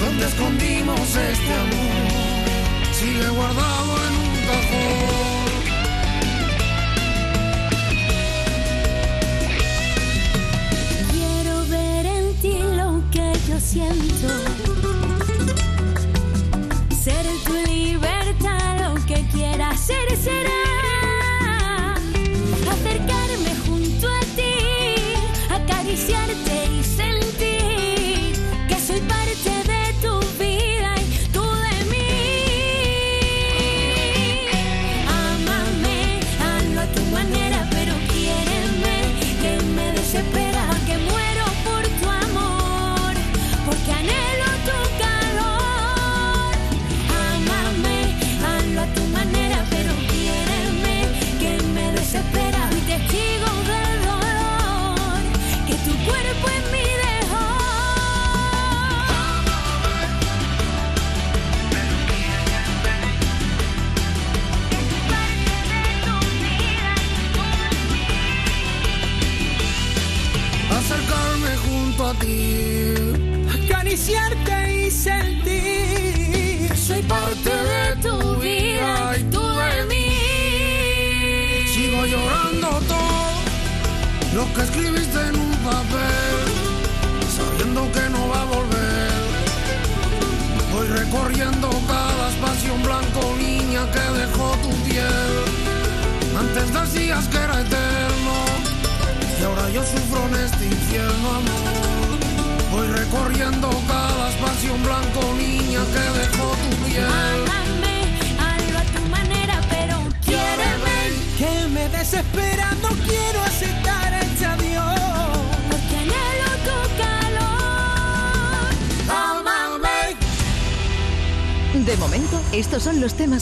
Donde 0.00 0.26
escondimos 0.26 1.00
este 1.00 1.54
amor, 1.54 2.07
he 3.20 3.30
guardado 3.30 3.96
en 4.06 4.14
un 4.14 4.36
cajón. 4.46 5.48
Quiero 11.12 11.66
ver 11.66 12.06
en 12.06 12.34
ti 12.40 12.58
lo 12.76 13.02
que 13.10 13.32
yo 13.48 13.60
siento. 13.60 14.28
Ser 17.02 17.26
tu 17.44 17.54
libertad, 17.70 18.78
lo 18.84 18.94
que 19.06 19.26
quieras 19.32 19.80
ser 19.80 20.16
será. 20.16 20.87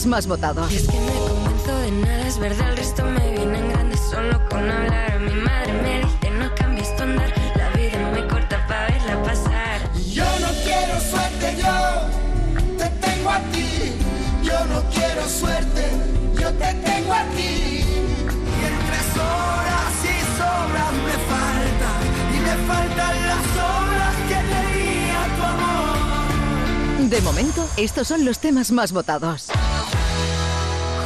Más 0.07 0.27
votados. 0.27 0.71
Es 0.71 0.87
que 0.87 0.99
me 0.99 1.11
convenzo 1.27 1.77
de 1.79 1.91
nada, 1.91 2.27
es 2.27 2.39
verdad, 2.39 2.69
el 2.69 2.77
resto 2.77 3.03
me 3.03 3.31
viene 3.31 3.59
en 3.59 3.69
grande 3.69 3.97
solo 3.97 4.41
con 4.49 4.69
hablar. 4.69 5.19
Mi 5.19 5.33
madre 5.33 5.73
me 5.73 5.99
dice, 5.99 6.31
no 6.31 6.55
cambies 6.55 6.95
tu 6.95 7.03
andar, 7.03 7.33
la 7.55 7.69
vida 7.71 8.11
me 8.13 8.27
corta 8.27 8.65
para 8.67 8.87
verla 8.87 9.23
pasar. 9.23 9.93
Yo 10.11 10.25
no 10.39 10.47
quiero 10.63 10.99
suerte, 11.11 11.57
yo 11.57 12.77
te 12.77 12.89
tengo 13.05 13.29
a 13.29 13.39
ti. 13.51 13.93
Yo 14.43 14.65
no 14.65 14.81
quiero 14.89 15.27
suerte, 15.27 15.83
yo 16.39 16.49
te 16.53 16.73
tengo 16.73 17.13
a 17.13 17.23
ti. 17.35 17.83
Y 18.57 18.63
entre 18.71 18.99
horas 19.19 19.93
y 20.03 20.15
sobras 20.37 20.93
me 21.05 21.17
falta, 21.31 21.89
y 22.33 22.39
me 22.39 22.55
faltan 22.65 23.15
las 23.27 23.47
horas 23.67 24.15
que 24.29 24.35
te 24.35 24.61
di 24.73 25.09
a 25.11 25.35
tu 25.35 25.43
amor. 25.43 27.09
De 27.09 27.21
momento, 27.21 27.67
estos 27.75 28.07
son 28.07 28.25
los 28.25 28.39
temas 28.39 28.71
más 28.71 28.91
votados. 28.91 29.47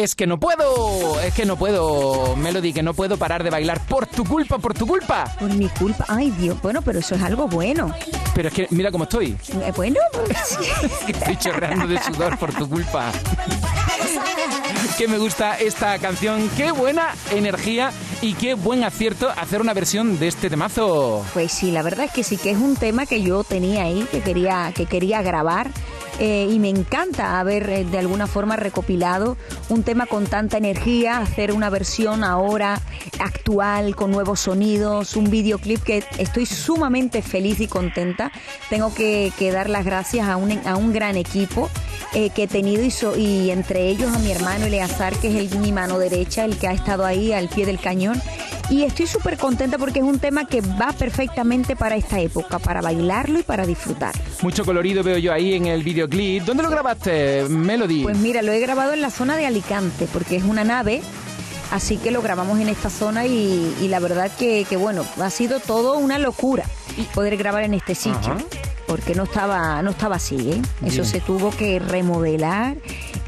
Es 0.00 0.14
que 0.14 0.26
no 0.26 0.40
puedo, 0.40 1.20
es 1.20 1.34
que 1.34 1.44
no 1.44 1.56
puedo, 1.56 2.34
Melody, 2.34 2.72
que 2.72 2.82
no 2.82 2.94
puedo 2.94 3.18
parar 3.18 3.44
de 3.44 3.50
bailar 3.50 3.84
por 3.86 4.06
tu 4.06 4.24
culpa, 4.24 4.56
por 4.56 4.72
tu 4.72 4.86
culpa. 4.86 5.24
Por 5.38 5.52
mi 5.52 5.68
culpa. 5.68 6.06
Ay, 6.08 6.30
Dios. 6.30 6.56
Bueno, 6.62 6.80
pero 6.80 7.00
eso 7.00 7.16
es 7.16 7.22
algo 7.22 7.46
bueno. 7.48 7.92
Pero 8.34 8.48
es 8.48 8.54
que 8.54 8.66
mira 8.70 8.90
cómo 8.90 9.04
estoy. 9.04 9.36
Eh, 9.62 9.72
Bueno, 9.76 10.00
Estoy 11.06 11.36
chorreando 11.36 11.86
de 11.86 12.02
sudor 12.02 12.38
por 12.38 12.50
tu 12.54 12.66
culpa. 12.66 13.12
Que 14.96 15.06
me 15.06 15.18
gusta 15.18 15.58
esta 15.58 15.98
canción. 15.98 16.50
Qué 16.56 16.72
buena 16.72 17.08
energía 17.30 17.92
y 18.22 18.32
qué 18.32 18.54
buen 18.54 18.84
acierto 18.84 19.28
hacer 19.28 19.60
una 19.60 19.74
versión 19.74 20.18
de 20.18 20.28
este 20.28 20.48
temazo. 20.48 21.26
pues 21.34 21.52
sí, 21.52 21.72
la 21.72 21.82
verdad 21.82 22.06
es 22.06 22.12
que 22.12 22.24
sí 22.24 22.38
que 22.38 22.52
es 22.52 22.58
un 22.58 22.74
tema 22.74 23.04
que 23.04 23.20
yo 23.20 23.44
tenía 23.44 23.82
ahí, 23.82 24.06
que 24.10 24.22
quería, 24.22 24.72
que 24.74 24.86
quería 24.86 25.20
grabar. 25.20 25.70
Eh, 26.20 26.46
y 26.50 26.58
me 26.58 26.68
encanta 26.68 27.40
haber 27.40 27.70
eh, 27.70 27.84
de 27.84 27.98
alguna 27.98 28.26
forma 28.26 28.54
recopilado 28.54 29.38
un 29.70 29.82
tema 29.82 30.04
con 30.04 30.26
tanta 30.26 30.58
energía, 30.58 31.16
hacer 31.16 31.50
una 31.50 31.70
versión 31.70 32.24
ahora 32.24 32.78
actual, 33.20 33.96
con 33.96 34.10
nuevos 34.10 34.40
sonidos, 34.40 35.16
un 35.16 35.30
videoclip 35.30 35.82
que 35.82 36.04
estoy 36.18 36.44
sumamente 36.44 37.22
feliz 37.22 37.58
y 37.60 37.68
contenta. 37.68 38.32
Tengo 38.68 38.94
que, 38.94 39.32
dar 39.50 39.70
las 39.70 39.86
gracias 39.86 40.28
a 40.28 40.36
un, 40.36 40.60
a 40.66 40.76
un 40.76 40.92
gran 40.92 41.16
equipo 41.16 41.70
eh, 42.12 42.28
que 42.28 42.42
he 42.42 42.48
tenido 42.48 42.82
y, 42.82 43.20
y 43.20 43.50
entre 43.50 43.88
ellos 43.88 44.12
a 44.12 44.18
mi 44.18 44.30
hermano 44.30 44.66
Eleazar, 44.66 45.14
que 45.16 45.28
es 45.28 45.52
el, 45.52 45.58
mi 45.58 45.72
mano 45.72 45.98
derecha, 45.98 46.44
el 46.44 46.58
que 46.58 46.68
ha 46.68 46.72
estado 46.72 47.06
ahí 47.06 47.32
al 47.32 47.48
pie 47.48 47.64
del 47.64 47.80
cañón. 47.80 48.20
Y 48.70 48.84
estoy 48.84 49.08
súper 49.08 49.36
contenta 49.36 49.78
porque 49.78 49.98
es 49.98 50.04
un 50.04 50.20
tema 50.20 50.46
que 50.46 50.60
va 50.60 50.92
perfectamente 50.92 51.74
para 51.74 51.96
esta 51.96 52.20
época, 52.20 52.60
para 52.60 52.80
bailarlo 52.80 53.40
y 53.40 53.42
para 53.42 53.66
disfrutar. 53.66 54.14
Mucho 54.42 54.64
colorido 54.64 55.02
veo 55.02 55.18
yo 55.18 55.32
ahí 55.32 55.54
en 55.54 55.66
el 55.66 55.82
videoclip. 55.82 56.44
¿Dónde 56.44 56.62
lo 56.62 56.70
grabaste, 56.70 57.48
Melody? 57.48 58.04
Pues 58.04 58.16
mira, 58.18 58.42
lo 58.42 58.52
he 58.52 58.60
grabado 58.60 58.92
en 58.92 59.00
la 59.00 59.10
zona 59.10 59.36
de 59.36 59.46
Alicante, 59.46 60.06
porque 60.12 60.36
es 60.36 60.44
una 60.44 60.62
nave, 60.62 61.02
así 61.72 61.96
que 61.96 62.12
lo 62.12 62.22
grabamos 62.22 62.60
en 62.60 62.68
esta 62.68 62.90
zona 62.90 63.26
y, 63.26 63.74
y 63.80 63.88
la 63.88 63.98
verdad 63.98 64.30
que, 64.38 64.64
que, 64.70 64.76
bueno, 64.76 65.04
ha 65.20 65.30
sido 65.30 65.58
todo 65.58 65.98
una 65.98 66.18
locura 66.18 66.64
poder 67.12 67.36
grabar 67.36 67.64
en 67.64 67.74
este 67.74 67.96
sitio. 67.96 68.32
Ajá. 68.32 68.69
Porque 68.90 69.14
no 69.14 69.22
estaba, 69.22 69.80
no 69.82 69.90
estaba 69.92 70.16
así, 70.16 70.34
¿eh? 70.50 70.60
Eso 70.84 71.02
Bien. 71.02 71.04
se 71.04 71.20
tuvo 71.20 71.50
que 71.52 71.78
remodelar 71.78 72.76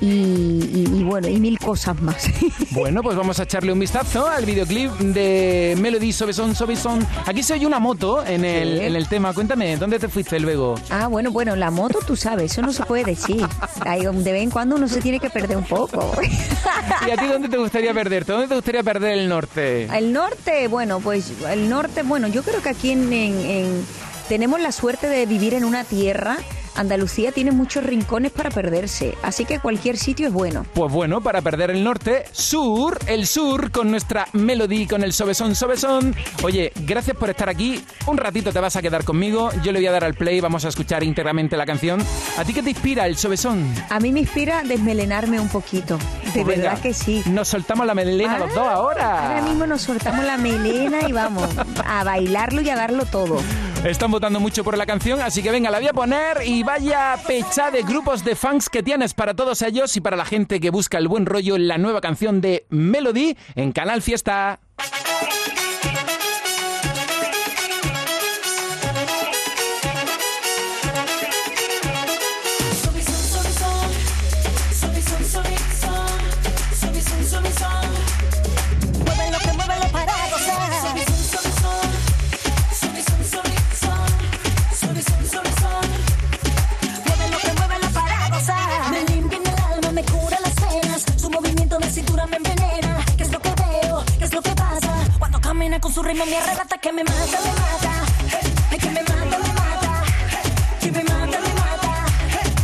y, 0.00 0.06
y- 0.06 0.88
y 0.92 1.02
bueno, 1.04 1.28
y 1.28 1.38
mil 1.38 1.56
cosas 1.60 2.02
más. 2.02 2.26
Bueno, 2.72 3.02
pues 3.02 3.16
vamos 3.16 3.38
a 3.38 3.42
echarle 3.44 3.70
un 3.70 3.78
vistazo 3.78 4.26
al 4.26 4.44
videoclip 4.46 4.90
de 4.92 5.76
Melody 5.78 6.10
Sobesón 6.12 6.54
Sobesón. 6.56 7.06
Aquí 7.26 7.42
se 7.42 7.52
oye 7.52 7.66
una 7.66 7.78
moto 7.78 8.24
en 8.26 8.44
el, 8.46 8.78
Sí. 8.78 8.84
en 8.86 8.96
el 8.96 9.08
tema. 9.08 9.32
Cuéntame, 9.34 9.76
¿dónde 9.76 9.98
te 10.00 10.08
fuiste 10.08 10.40
luego? 10.40 10.74
Ah, 10.90 11.06
bueno, 11.06 11.30
bueno, 11.30 11.54
la 11.54 11.70
moto, 11.70 11.98
tú 12.06 12.16
sabes, 12.16 12.50
eso 12.52 12.62
no 12.62 12.72
se 12.72 12.82
puede 12.84 13.04
decir. 13.04 13.46
Ahí, 13.84 14.00
de 14.00 14.32
vez 14.32 14.42
en 14.42 14.50
cuando 14.50 14.74
uno 14.76 14.88
se 14.88 15.00
tiene 15.02 15.20
que 15.20 15.28
perder 15.30 15.58
un 15.58 15.64
poco. 15.64 16.12
¿Y 17.06 17.10
a 17.10 17.16
ti 17.16 17.26
dónde 17.26 17.48
te 17.50 17.58
gustaría 17.58 17.92
perderte? 17.94 18.32
¿Dónde 18.32 18.48
te 18.48 18.54
gustaría 18.54 18.82
perder 18.82 19.12
el 19.18 19.28
norte? 19.28 19.84
El 19.96 20.12
norte, 20.12 20.66
bueno, 20.68 20.98
pues 21.00 21.30
el 21.48 21.68
norte, 21.68 22.02
bueno, 22.02 22.26
yo 22.26 22.42
creo 22.42 22.60
que 22.62 22.70
aquí 22.70 22.90
en, 22.90 23.12
en- 23.12 23.40
en- 23.44 23.84
tenemos 24.32 24.62
la 24.62 24.72
suerte 24.72 25.10
de 25.10 25.26
vivir 25.26 25.52
en 25.52 25.62
una 25.62 25.84
tierra. 25.84 26.38
Andalucía 26.74 27.32
tiene 27.32 27.50
muchos 27.52 27.84
rincones 27.84 28.32
para 28.32 28.48
perderse, 28.50 29.14
así 29.22 29.44
que 29.44 29.58
cualquier 29.58 29.98
sitio 29.98 30.26
es 30.26 30.32
bueno. 30.32 30.64
Pues 30.72 30.90
bueno, 30.90 31.20
para 31.20 31.42
perder 31.42 31.70
el 31.70 31.84
norte, 31.84 32.24
sur, 32.32 32.98
el 33.08 33.26
sur, 33.26 33.70
con 33.70 33.90
nuestra 33.90 34.26
Melody, 34.32 34.86
con 34.86 35.04
el 35.04 35.12
Sobesón 35.12 35.54
Sobesón. 35.54 36.16
Oye, 36.42 36.72
gracias 36.86 37.14
por 37.14 37.28
estar 37.28 37.50
aquí. 37.50 37.84
Un 38.06 38.16
ratito 38.16 38.54
te 38.54 38.60
vas 38.60 38.74
a 38.74 38.80
quedar 38.80 39.04
conmigo. 39.04 39.50
Yo 39.62 39.70
le 39.70 39.80
voy 39.80 39.86
a 39.88 39.92
dar 39.92 40.04
al 40.04 40.14
play, 40.14 40.40
vamos 40.40 40.64
a 40.64 40.68
escuchar 40.68 41.04
íntegramente 41.04 41.58
la 41.58 41.66
canción. 41.66 42.02
¿A 42.38 42.44
ti 42.46 42.54
qué 42.54 42.62
te 42.62 42.70
inspira 42.70 43.06
el 43.06 43.18
Sobesón? 43.18 43.70
A 43.90 44.00
mí 44.00 44.12
me 44.12 44.20
inspira 44.20 44.62
desmelenarme 44.62 45.40
un 45.40 45.50
poquito, 45.50 45.98
de 46.32 46.42
Pues 46.42 46.46
verdad 46.46 46.70
venga, 46.70 46.80
que 46.80 46.94
sí. 46.94 47.22
Nos 47.26 47.48
soltamos 47.48 47.84
la 47.84 47.94
melena 47.94 48.38
los 48.38 48.54
dos 48.54 48.66
ahora. 48.66 49.28
Ahora 49.28 49.42
mismo 49.42 49.66
nos 49.66 49.82
soltamos 49.82 50.24
la 50.24 50.38
melena 50.38 51.06
y 51.06 51.12
vamos 51.12 51.50
a 51.84 52.02
bailarlo 52.02 52.62
y 52.62 52.70
a 52.70 52.76
darlo 52.76 53.04
todo. 53.04 53.42
Están 53.84 54.12
votando 54.12 54.38
mucho 54.38 54.62
por 54.62 54.78
la 54.78 54.86
canción, 54.86 55.20
así 55.20 55.42
que 55.42 55.50
venga, 55.50 55.68
la 55.68 55.80
voy 55.80 55.88
a 55.88 55.92
poner 55.92 56.38
y 56.46 56.62
vaya 56.62 57.16
pecha 57.26 57.72
de 57.72 57.82
grupos 57.82 58.24
de 58.24 58.36
fans 58.36 58.68
que 58.68 58.80
tienes 58.80 59.12
para 59.12 59.34
todos 59.34 59.60
ellos 59.60 59.96
y 59.96 60.00
para 60.00 60.16
la 60.16 60.24
gente 60.24 60.60
que 60.60 60.70
busca 60.70 60.98
el 60.98 61.08
buen 61.08 61.26
rollo 61.26 61.56
en 61.56 61.66
la 61.66 61.78
nueva 61.78 62.00
canción 62.00 62.40
de 62.40 62.64
Melody 62.68 63.36
en 63.56 63.72
Canal 63.72 64.00
Fiesta. 64.00 64.60
Su 95.92 96.02
ritmo 96.02 96.24
me 96.24 96.36
arrebata 96.38 96.78
que 96.78 96.90
me 96.90 97.04
mata, 97.04 97.38
me 97.44 97.52
mata. 97.52 98.04
Ay, 98.70 98.78
que 98.78 98.90
me 98.90 99.02
mata, 99.02 99.38
me 99.38 99.52
mata. 99.52 100.04
Que 100.80 100.90
me 100.90 101.04
mata, 101.04 101.38
me 101.38 101.54
mata. 101.54 102.06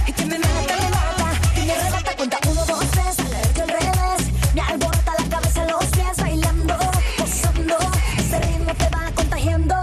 Y 0.07 0.13
que 0.13 0.25
me 0.25 0.39
mata, 0.39 0.77
me 0.81 0.89
mata. 0.89 1.41
Que 1.55 1.65
me 1.65 1.73
arrebata 1.73 2.17
cuenta 2.17 2.39
uno, 2.49 2.65
dos, 2.65 2.85
tres. 2.91 3.19
Al 3.19 3.63
al 3.63 3.69
revés. 3.69 4.55
Me 4.55 4.63
alborota 4.63 5.13
la 5.19 5.29
cabeza, 5.29 5.65
los 5.67 5.85
pies 5.87 6.17
bailando, 6.17 6.79
gozando. 7.19 7.79
Ese 8.17 8.39
ritmo 8.41 8.75
te 8.75 8.89
va 8.89 9.11
contagiando. 9.15 9.75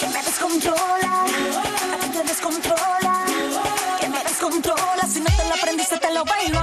Que 0.00 0.08
me 0.08 0.22
descontrola. 0.22 1.24
A 1.24 1.96
ti 2.02 2.08
te 2.10 2.24
descontrola. 2.24 3.24
Que 4.00 4.08
me 4.08 4.22
descontrola. 4.22 5.02
Si 5.08 5.20
no 5.20 5.30
te 5.34 5.48
lo 5.48 5.54
aprendiste, 5.54 5.96
te 5.98 6.12
lo 6.12 6.24
bailo 6.24 6.61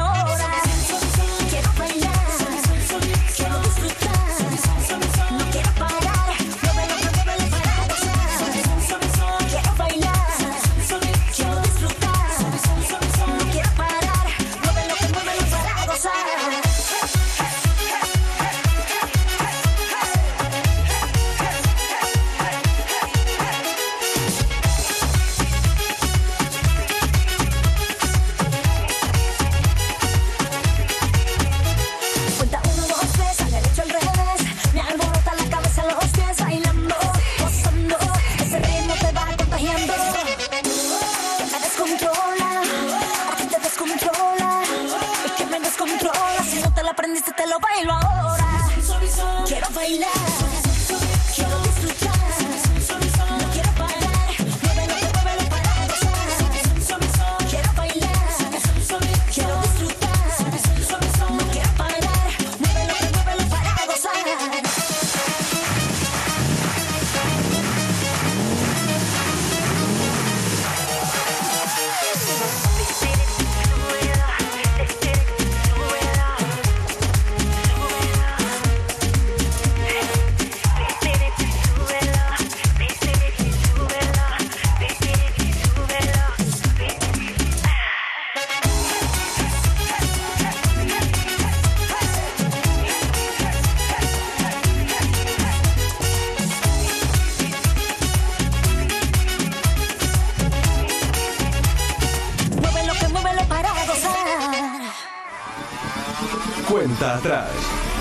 Cuenta 107.10 107.18
atrás. 107.18 107.50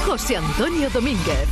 José 0.06 0.36
Antonio 0.36 0.90
Domínguez. 0.90 1.48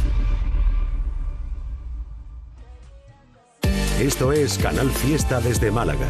Esto 3.98 4.32
es 4.32 4.58
Canal 4.58 4.90
Fiesta 4.90 5.40
desde 5.40 5.70
Málaga. 5.70 6.06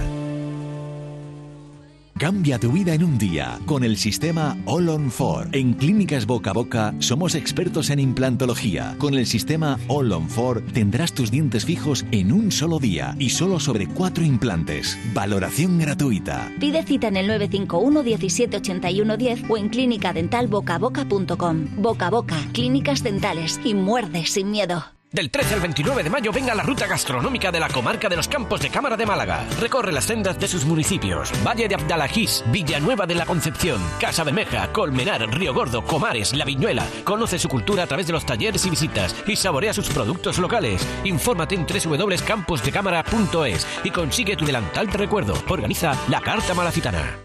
Cambia 2.19 2.59
tu 2.59 2.73
vida 2.73 2.95
en 2.95 3.05
un 3.05 3.19
día 3.19 3.59
con 3.67 3.85
el 3.85 3.99
sistema 3.99 4.57
All 4.65 4.89
on 4.89 5.11
4. 5.11 5.51
En 5.53 5.75
Clínicas 5.75 6.25
Boca 6.25 6.49
a 6.49 6.55
Boca 6.55 6.95
somos 6.99 7.35
expertos 7.35 7.91
en 7.91 8.01
implantología. 8.01 8.95
Con 8.97 9.13
el 9.13 9.27
sistema 9.27 9.79
All 9.87 10.11
on 10.13 10.27
4 10.35 10.63
tendrás 10.73 11.13
tus 11.13 11.31
dientes 11.31 11.67
fijos 11.67 12.07
en 12.13 12.33
un 12.33 12.51
solo 12.51 12.79
día 12.79 13.15
y 13.19 13.29
solo 13.29 13.61
sobre 13.61 13.87
cuatro 13.87 14.25
implantes. 14.25 14.99
Valoración 15.13 15.79
gratuita. 15.79 16.51
Pide 16.59 16.85
cita 16.85 17.09
en 17.09 17.19
el 17.19 17.27
951 17.27 18.03
1781 18.03 19.17
10 19.19 19.43
o 19.51 19.59
en 19.59 19.69
clínicadentalbocaboca.com. 19.69 21.67
Boca 21.77 22.07
a 22.07 22.11
Boca, 22.11 22.39
clínicas 22.55 23.03
dentales 23.03 23.61
y 23.63 23.75
muerde 23.75 24.25
sin 24.25 24.51
miedo. 24.51 24.96
Del 25.17 25.31
13 25.31 25.55
al 25.55 25.61
29 25.61 26.03
de 26.03 26.11
mayo 26.11 26.31
venga 26.31 26.55
la 26.55 26.63
ruta 26.63 26.87
gastronómica 26.87 27.51
de 27.51 27.59
la 27.59 27.71
comarca 27.71 28.11
de 28.11 28.17
los 28.17 28.29
Campos 28.29 28.61
de 28.61 28.69
Cámara 28.69 28.99
de 28.99 29.07
Málaga. 29.07 29.47
Recorre 29.59 29.91
las 29.91 30.05
sendas 30.05 30.39
de 30.39 30.47
sus 30.47 30.67
municipios. 30.67 31.33
Valle 31.43 31.69
de 31.69 31.75
Abdalajís, 31.75 32.45
Villanueva 32.49 33.07
de 33.07 33.15
la 33.15 33.25
Concepción, 33.25 33.81
Casa 33.99 34.25
Bermeja, 34.25 34.71
Colmenar, 34.75 35.27
Río 35.31 35.55
Gordo, 35.55 35.83
Comares, 35.83 36.35
La 36.35 36.45
Viñuela. 36.45 36.87
Conoce 37.05 37.39
su 37.39 37.49
cultura 37.49 37.85
a 37.85 37.87
través 37.87 38.07
de 38.07 38.13
los 38.13 38.27
talleres 38.27 38.67
y 38.67 38.69
visitas 38.69 39.17
y 39.27 39.37
saborea 39.37 39.73
sus 39.73 39.89
productos 39.89 40.37
locales. 40.37 40.87
Infórmate 41.05 41.55
en 41.55 41.65
www.camposdecámara.es 41.65 43.67
y 43.85 43.91
consigue 43.91 44.37
tu 44.37 44.45
delantal 44.45 44.87
de 44.87 44.99
recuerdo. 44.99 45.33
Organiza 45.49 45.97
la 46.11 46.21
Carta 46.21 46.53
Malacitana. 46.53 47.21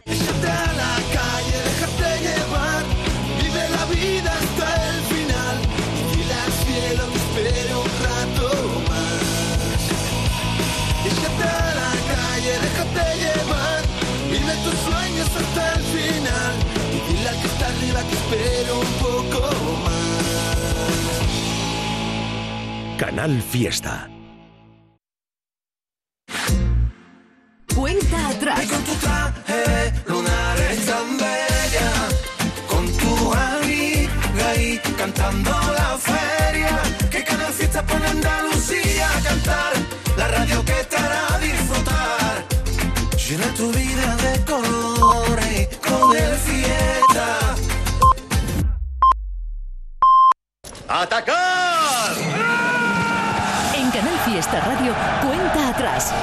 Espere 18.32 18.72
un 18.72 18.86
poco 19.06 19.39
más. 19.84 19.94
Canal 22.98 23.41
Fiesta. 23.41 24.10
Cuenta 27.76 28.30
atrás. 28.30 28.65
Con 28.67 28.84
tu 28.84 28.94
traje 28.96 29.94
lunar 30.08 30.60
es 30.60 30.86
tan 30.86 31.17
bella, 31.17 31.91
con 32.67 32.86
tu 32.98 33.34
amiga 33.34 34.50
ahí 34.50 34.80
cantando 34.98 35.52
la 35.52 35.98
feria, 35.98 36.80
que 37.10 37.24
cada 37.24 37.48
fiesta 37.48 37.86
pone 37.86 38.06
Andalucía 38.08 39.10
a 39.17 39.22
cantar, 39.22 39.74
la 40.17 40.28
radio 40.28 40.63
que 40.63 40.84
te 40.89 40.96
hará 40.96 41.39
disfrutar. 41.39 42.46
Llena 43.17 43.54
tu 43.56 43.72
vida 43.72 44.15
de 44.17 44.46
colores 44.46 44.70
¡Atacar! 50.93 52.12
En 53.73 53.89
Canal 53.91 54.19
Fiesta 54.25 54.60
Radio, 54.60 54.93
cuenta 55.25 55.69
atrás. 55.69 56.13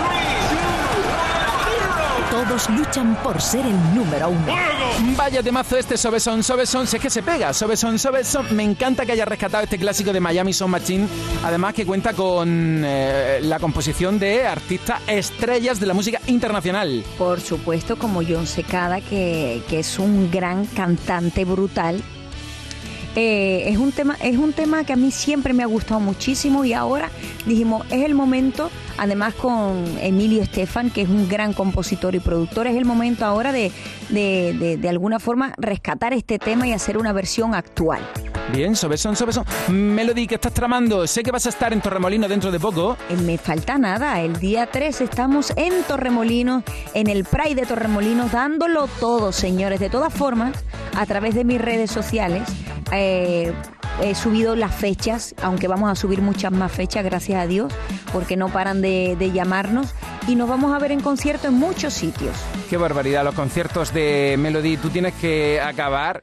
Todos 2.31 2.69
luchan 2.69 3.17
por 3.23 3.41
ser 3.41 3.65
el 3.65 3.95
número 3.95 4.29
uno. 4.29 4.55
Vaya 5.17 5.43
temazo 5.43 5.79
este 5.79 5.97
Sobeson, 5.97 6.43
Sobeson, 6.43 6.87
sé 6.87 6.99
que 6.99 7.09
se 7.09 7.23
pega, 7.23 7.55
Sobeson, 7.55 7.99
Sobeson. 7.99 8.55
Me 8.55 8.63
encanta 8.63 9.07
que 9.07 9.13
haya 9.13 9.25
rescatado 9.25 9.65
este 9.65 9.79
clásico 9.79 10.13
de 10.13 10.21
Miami 10.21 10.53
Sound 10.53 10.73
Machine, 10.73 11.09
además 11.43 11.73
que 11.73 11.87
cuenta 11.87 12.13
con 12.13 12.83
eh, 12.85 13.39
la 13.41 13.59
composición 13.59 14.19
de 14.19 14.47
artistas 14.47 15.01
estrellas 15.07 15.81
de 15.81 15.87
la 15.87 15.95
música 15.95 16.21
internacional. 16.27 17.03
Por 17.17 17.41
supuesto, 17.41 17.97
como 17.99 18.21
John 18.23 18.47
Secada, 18.47 19.01
que, 19.01 19.63
que 19.67 19.79
es 19.79 19.99
un 19.99 20.31
gran 20.31 20.67
cantante 20.67 21.47
brutal. 21.47 22.03
Es, 23.21 23.79
un 23.79 23.91
tema, 23.91 24.17
es 24.23 24.37
un 24.37 24.53
tema 24.53 24.85
que 24.85 24.93
a 24.93 24.97
mí 24.97 25.11
siempre 25.11 25.53
me 25.53 25.65
ha 25.65 25.67
gustado 25.67 25.99
muchísimo 25.99 26.65
y 26.65 26.73
ahora 26.73 27.11
dijimos, 27.47 27.85
es 27.91 28.05
el 28.05 28.15
momento, 28.15 28.71
además 28.97 29.35
con 29.35 29.85
Emilio 30.01 30.41
Estefan, 30.41 30.91
que 30.91 31.03
es 31.03 31.09
un 31.09 31.29
gran 31.29 31.53
compositor 31.53 32.15
y 32.15 32.21
productor, 32.21 32.69
es 32.69 32.77
el 32.77 32.85
momento 32.85 33.25
ahora 33.25 33.51
de, 33.51 33.73
de, 34.09 34.55
de, 34.57 34.77
de 34.77 34.89
alguna 34.89 35.19
forma 35.19 35.53
rescatar 35.57 36.13
este 36.13 36.39
tema 36.39 36.69
y 36.69 36.73
hacer 36.73 36.97
una 36.97 37.13
versión 37.13 37.57
actual. 37.57 38.03
Bien, 38.53 38.75
Sobeson, 38.75 39.15
Sobeson. 39.15 39.45
Melody, 39.69 40.27
¿qué 40.27 40.37
estás 40.37 40.55
tramando? 40.55 41.07
Sé 41.07 41.23
que 41.23 41.31
vas 41.31 41.45
a 41.47 41.51
estar 41.51 41.73
en 41.73 41.83
Torremolino 41.83 42.27
dentro 42.29 42.51
de 42.51 42.59
poco. 42.59 42.97
Eh, 43.11 43.17
Me 43.17 43.37
falta 43.37 43.77
nada, 43.77 44.21
el 44.23 44.39
día 44.41 44.67
3 44.67 45.03
estamos 45.03 45.53
en 45.57 45.83
Torremolinos, 45.85 46.65
en 46.95 47.09
el 47.09 47.25
Pride 47.25 47.55
de 47.57 47.67
Torremolinos, 47.67 48.33
dándolo 48.33 48.87
todo, 49.01 49.33
señores. 49.33 49.81
De 49.81 49.91
todas 49.91 50.13
formas, 50.15 50.65
a 50.97 51.05
través 51.05 51.35
de 51.35 51.45
mis 51.45 51.61
redes 51.61 51.91
sociales, 51.91 52.43
eh, 52.91 53.53
he 54.03 54.15
subido 54.15 54.57
las 54.57 54.75
fechas, 54.75 55.35
aunque 55.43 55.69
vamos 55.69 55.91
a 55.91 55.95
subir 55.95 56.23
muchas 56.23 56.51
más 56.51 56.73
fechas, 56.73 57.05
gracias 57.05 57.43
a 57.43 57.47
Dios, 57.47 57.71
porque 58.15 58.37
no 58.39 58.49
paran 58.49 58.81
de, 58.81 59.15
de 59.19 59.31
llamarnos. 59.31 59.95
Y 60.27 60.37
nos 60.37 60.49
vamos 60.49 60.73
a 60.75 60.79
ver 60.79 60.93
en 60.93 61.01
concierto 61.01 61.49
en 61.49 61.55
muchos 61.55 61.93
sitios. 61.93 62.35
Qué 62.71 62.79
barbaridad, 62.79 63.25
los 63.25 63.35
conciertos 63.35 63.93
de 63.93 64.37
Melody. 64.39 64.79
Tú 64.79 64.89
tienes 64.89 65.13
que 65.15 65.61
acabar 65.61 66.23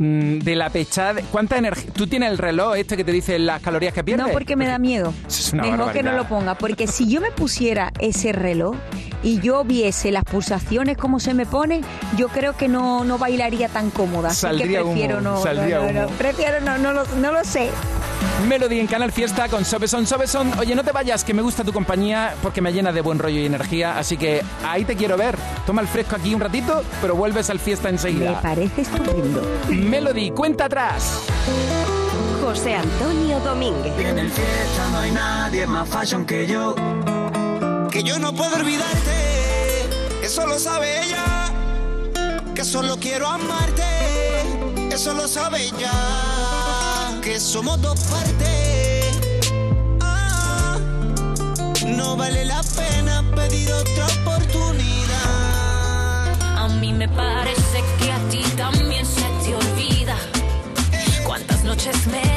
de 0.00 0.56
la 0.56 0.70
pechada. 0.70 1.20
¿Cuánta 1.30 1.58
energía? 1.58 1.92
¿Tú 1.92 2.06
tienes 2.06 2.30
el 2.30 2.38
reloj 2.38 2.74
este 2.74 2.96
que 2.96 3.04
te 3.04 3.12
dice 3.12 3.38
las 3.38 3.60
calorías 3.60 3.92
que 3.92 4.02
pierdes? 4.02 4.26
No, 4.26 4.32
porque 4.32 4.56
me 4.56 4.66
da 4.66 4.78
miedo. 4.78 5.12
Es 5.28 5.52
que 5.92 6.02
no 6.02 6.12
lo 6.12 6.26
ponga, 6.26 6.54
porque 6.54 6.86
si 6.86 7.06
yo 7.06 7.20
me 7.20 7.30
pusiera 7.30 7.92
ese 8.00 8.32
reloj 8.32 8.76
y 9.22 9.40
yo 9.40 9.64
viese 9.64 10.10
las 10.10 10.24
pulsaciones 10.24 10.96
como 10.96 11.20
se 11.20 11.34
me 11.34 11.46
pone, 11.46 11.82
yo 12.16 12.28
creo 12.28 12.56
que 12.56 12.68
no, 12.68 13.04
no 13.04 13.18
bailaría 13.18 13.68
tan 13.68 13.90
cómoda. 13.90 14.28
Así 14.30 14.40
Saldría 14.40 14.78
que 14.80 14.84
prefiero 14.84 15.18
humo, 15.18 15.30
no, 15.30 15.42
saldría 15.42 15.78
no, 15.78 15.84
no, 15.86 15.92
no, 15.92 16.06
humo. 16.08 16.16
prefiero 16.16 16.60
no, 16.60 16.78
no 16.78 16.92
lo, 16.92 17.04
no 17.16 17.32
lo 17.32 17.44
sé. 17.44 17.70
Melody 18.46 18.80
en 18.80 18.86
Canal 18.86 19.12
Fiesta 19.12 19.48
con 19.48 19.64
Sobeson, 19.64 20.06
Sobeson. 20.06 20.58
Oye, 20.58 20.74
no 20.74 20.82
te 20.82 20.92
vayas, 20.92 21.24
que 21.24 21.34
me 21.34 21.42
gusta 21.42 21.62
tu 21.64 21.72
compañía 21.72 22.34
porque 22.42 22.60
me 22.62 22.72
llena 22.72 22.90
de 22.92 23.00
buen 23.02 23.18
rollo 23.18 23.38
y 23.38 23.44
energía. 23.46 23.98
Así 23.98 24.16
que 24.16 24.42
ahí 24.66 24.84
te 24.84 24.96
quiero 24.96 25.16
ver. 25.16 25.36
Toma 25.66 25.82
el 25.82 25.88
fresco 25.88 26.16
aquí 26.16 26.34
un 26.34 26.40
ratito, 26.40 26.82
pero 27.02 27.14
vuelves 27.14 27.50
al 27.50 27.58
fiesta 27.58 27.84
Me 27.88 27.90
enseguida. 27.96 28.40
parece 28.40 28.82
estupendo. 28.82 29.42
Melody, 29.68 30.30
cuenta 30.30 30.64
atrás. 30.66 31.20
José 32.42 32.74
Antonio 32.74 33.38
Domínguez. 33.40 33.92
En 33.98 34.18
el 34.18 34.30
fiesta 34.30 34.88
no 34.92 34.98
hay 35.00 35.10
nadie 35.12 35.66
más 35.66 35.88
fashion 35.88 36.24
que 36.24 36.46
yo. 36.46 36.74
Que 38.00 38.08
yo 38.08 38.18
no 38.18 38.32
puedo 38.32 38.56
olvidarte, 38.56 39.86
eso 40.22 40.46
lo 40.46 40.58
sabe 40.58 41.04
ella. 41.04 41.52
Que 42.54 42.64
solo 42.64 42.96
quiero 42.96 43.28
amarte, 43.28 43.84
eso 44.90 45.12
lo 45.12 45.28
sabe 45.28 45.66
ella. 45.66 45.92
Que 47.20 47.38
somos 47.38 47.78
dos 47.82 48.00
partes. 48.04 49.20
Ah, 50.00 50.78
no 51.88 52.16
vale 52.16 52.46
la 52.46 52.62
pena 52.74 53.22
pedir 53.36 53.70
otra 53.70 54.06
oportunidad. 54.22 55.18
A 56.56 56.68
mí 56.80 56.94
me 56.94 57.06
parece 57.06 57.84
que 57.98 58.12
a 58.12 58.18
ti 58.30 58.42
también 58.56 59.04
se 59.04 59.28
te 59.44 59.54
olvida 59.54 60.16
cuántas 61.26 61.64
noches 61.64 62.06
me 62.06 62.29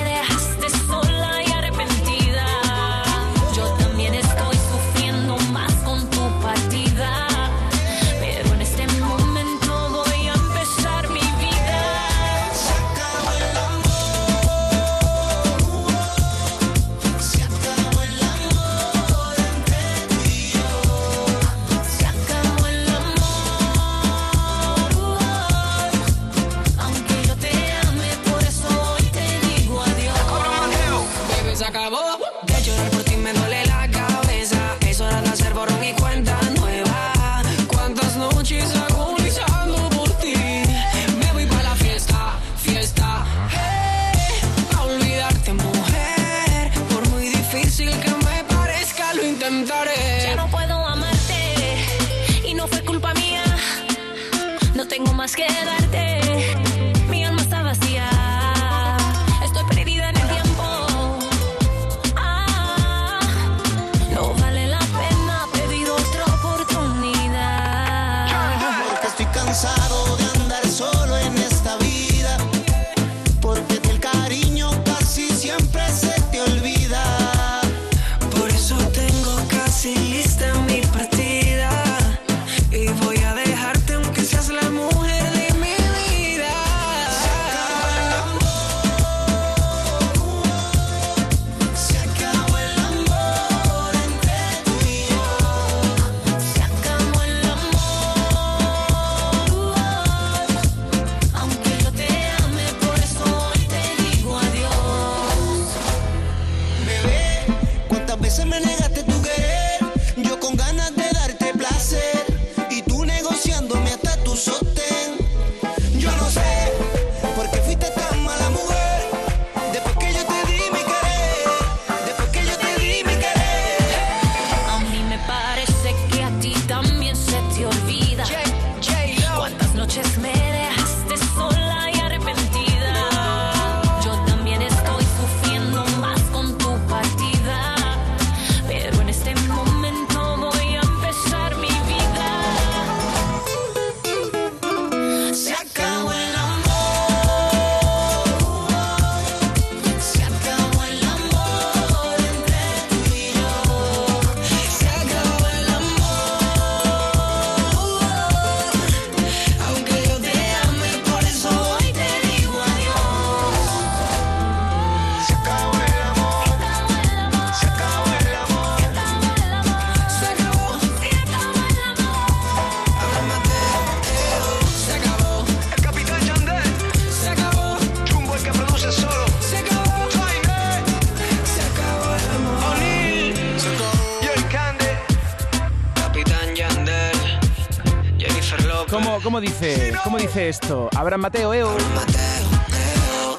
dice, 190.34 190.34
¿Cómo 190.34 190.34
dice 190.34 190.50
esto? 190.50 190.90
Abraham 190.96 191.22
Mateo, 191.22 191.54
EO. 191.54 191.78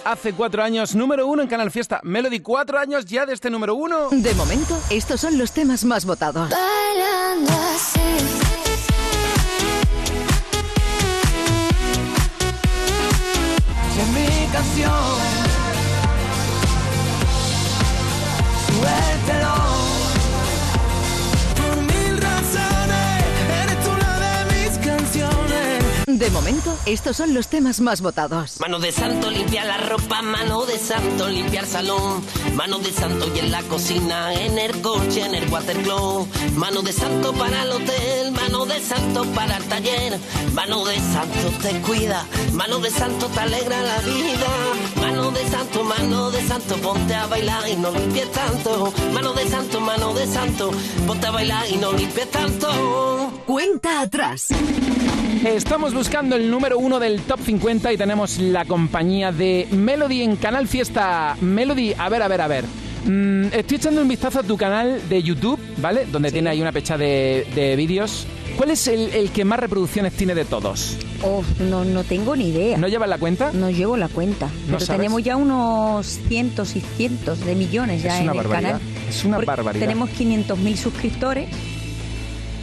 Hace 0.04 0.34
cuatro 0.34 0.62
años, 0.62 0.94
número 0.94 1.26
uno 1.26 1.42
en 1.42 1.48
Canal 1.48 1.70
Fiesta. 1.70 2.00
Melody, 2.02 2.40
cuatro 2.40 2.78
años 2.78 3.06
ya 3.06 3.24
de 3.24 3.32
este 3.32 3.48
número 3.50 3.74
uno. 3.74 4.08
De 4.10 4.34
momento, 4.34 4.78
estos 4.90 5.20
son 5.20 5.38
los 5.38 5.52
temas 5.52 5.84
más 5.84 6.04
votados. 6.04 6.50
Momento, 26.54 26.78
estos 26.86 27.16
son 27.16 27.34
los 27.34 27.48
temas 27.48 27.80
más 27.80 28.00
votados. 28.00 28.60
Mano 28.60 28.78
de 28.78 28.92
santo 28.92 29.30
limpiar 29.30 29.66
la 29.66 29.76
ropa, 29.78 30.22
mano 30.22 30.64
de 30.66 30.78
santo 30.78 31.28
limpiar 31.28 31.66
salón, 31.66 32.22
mano 32.54 32.78
de 32.78 32.92
santo 32.92 33.30
y 33.34 33.38
en 33.40 33.50
la 33.50 33.62
cocina, 33.62 34.32
en 34.34 34.58
el 34.58 34.80
coche, 34.80 35.24
en 35.24 35.34
el 35.34 35.50
watercloak, 35.50 36.28
mano 36.56 36.82
de 36.82 36.92
santo 36.92 37.32
para 37.32 37.62
el 37.62 37.72
hotel, 37.72 38.32
mano 38.32 38.66
de 38.66 38.80
santo 38.80 39.24
para 39.34 39.56
el 39.56 39.64
taller, 39.64 40.18
mano 40.52 40.84
de 40.84 40.96
santo 40.96 41.50
te 41.62 41.80
cuida, 41.80 42.24
mano 42.52 42.78
de 42.78 42.90
santo 42.90 43.26
te 43.28 43.40
alegra 43.40 43.80
la 43.82 43.98
vida, 44.00 44.48
mano 45.00 45.30
de 45.30 45.48
santo, 45.48 45.84
mano 45.84 46.30
de 46.30 46.46
santo, 46.46 46.76
ponte 46.76 47.14
a 47.14 47.26
bailar 47.26 47.68
y 47.68 47.76
no 47.76 47.90
limpies 47.90 48.30
tanto, 48.30 48.92
mano 49.12 49.32
de 49.32 49.48
santo, 49.48 49.80
mano 49.80 50.14
de 50.14 50.26
santo, 50.26 50.70
ponte 51.06 51.26
a 51.26 51.30
bailar 51.30 51.68
y 51.70 51.76
no 51.76 51.92
limpies 51.92 52.30
tanto. 52.30 53.32
Cuenta 53.46 54.02
atrás. 54.02 54.48
Estamos 55.44 55.92
buscando 55.92 56.36
el 56.36 56.50
número 56.50 56.78
uno 56.78 56.98
del 56.98 57.20
top 57.20 57.38
50 57.38 57.92
y 57.92 57.96
tenemos 57.98 58.38
la 58.38 58.64
compañía 58.64 59.30
de 59.30 59.68
Melody 59.70 60.22
en 60.22 60.36
Canal 60.36 60.66
Fiesta. 60.66 61.36
Melody, 61.42 61.92
a 61.98 62.08
ver, 62.08 62.22
a 62.22 62.28
ver, 62.28 62.40
a 62.40 62.48
ver. 62.48 62.64
Mm, 63.04 63.46
estoy 63.52 63.76
echando 63.76 64.00
un 64.00 64.08
vistazo 64.08 64.40
a 64.40 64.42
tu 64.42 64.56
canal 64.56 65.06
de 65.08 65.22
YouTube, 65.22 65.60
¿vale? 65.76 66.06
Donde 66.10 66.32
tiene 66.32 66.48
ahí 66.48 66.62
una 66.62 66.72
pecha 66.72 66.96
de, 66.96 67.46
de 67.54 67.76
vídeos. 67.76 68.26
¿Cuál 68.56 68.70
es 68.70 68.88
el, 68.88 69.10
el 69.12 69.30
que 69.32 69.44
más 69.44 69.60
reproducciones 69.60 70.14
tiene 70.14 70.34
de 70.34 70.46
todos? 70.46 70.96
Oh, 71.22 71.42
no, 71.60 71.84
no 71.84 72.04
tengo 72.04 72.34
ni 72.34 72.48
idea. 72.48 72.78
¿No 72.78 72.88
llevas 72.88 73.10
la 73.10 73.18
cuenta? 73.18 73.52
No 73.52 73.68
llevo 73.70 73.98
la 73.98 74.08
cuenta. 74.08 74.48
Pero 74.66 74.80
sabes? 74.80 74.96
tenemos 74.98 75.22
ya 75.22 75.36
unos 75.36 76.06
cientos 76.26 76.74
y 76.74 76.80
cientos 76.80 77.44
de 77.44 77.54
millones 77.54 78.02
ya 78.02 78.16
Es 78.16 78.22
en 78.22 78.34
el 78.34 78.48
canal. 78.48 78.80
Es 79.10 79.24
una 79.26 79.38
barbaridad. 79.38 79.80
Tenemos 79.80 80.08
500.000 80.10 80.76
suscriptores. 80.76 81.48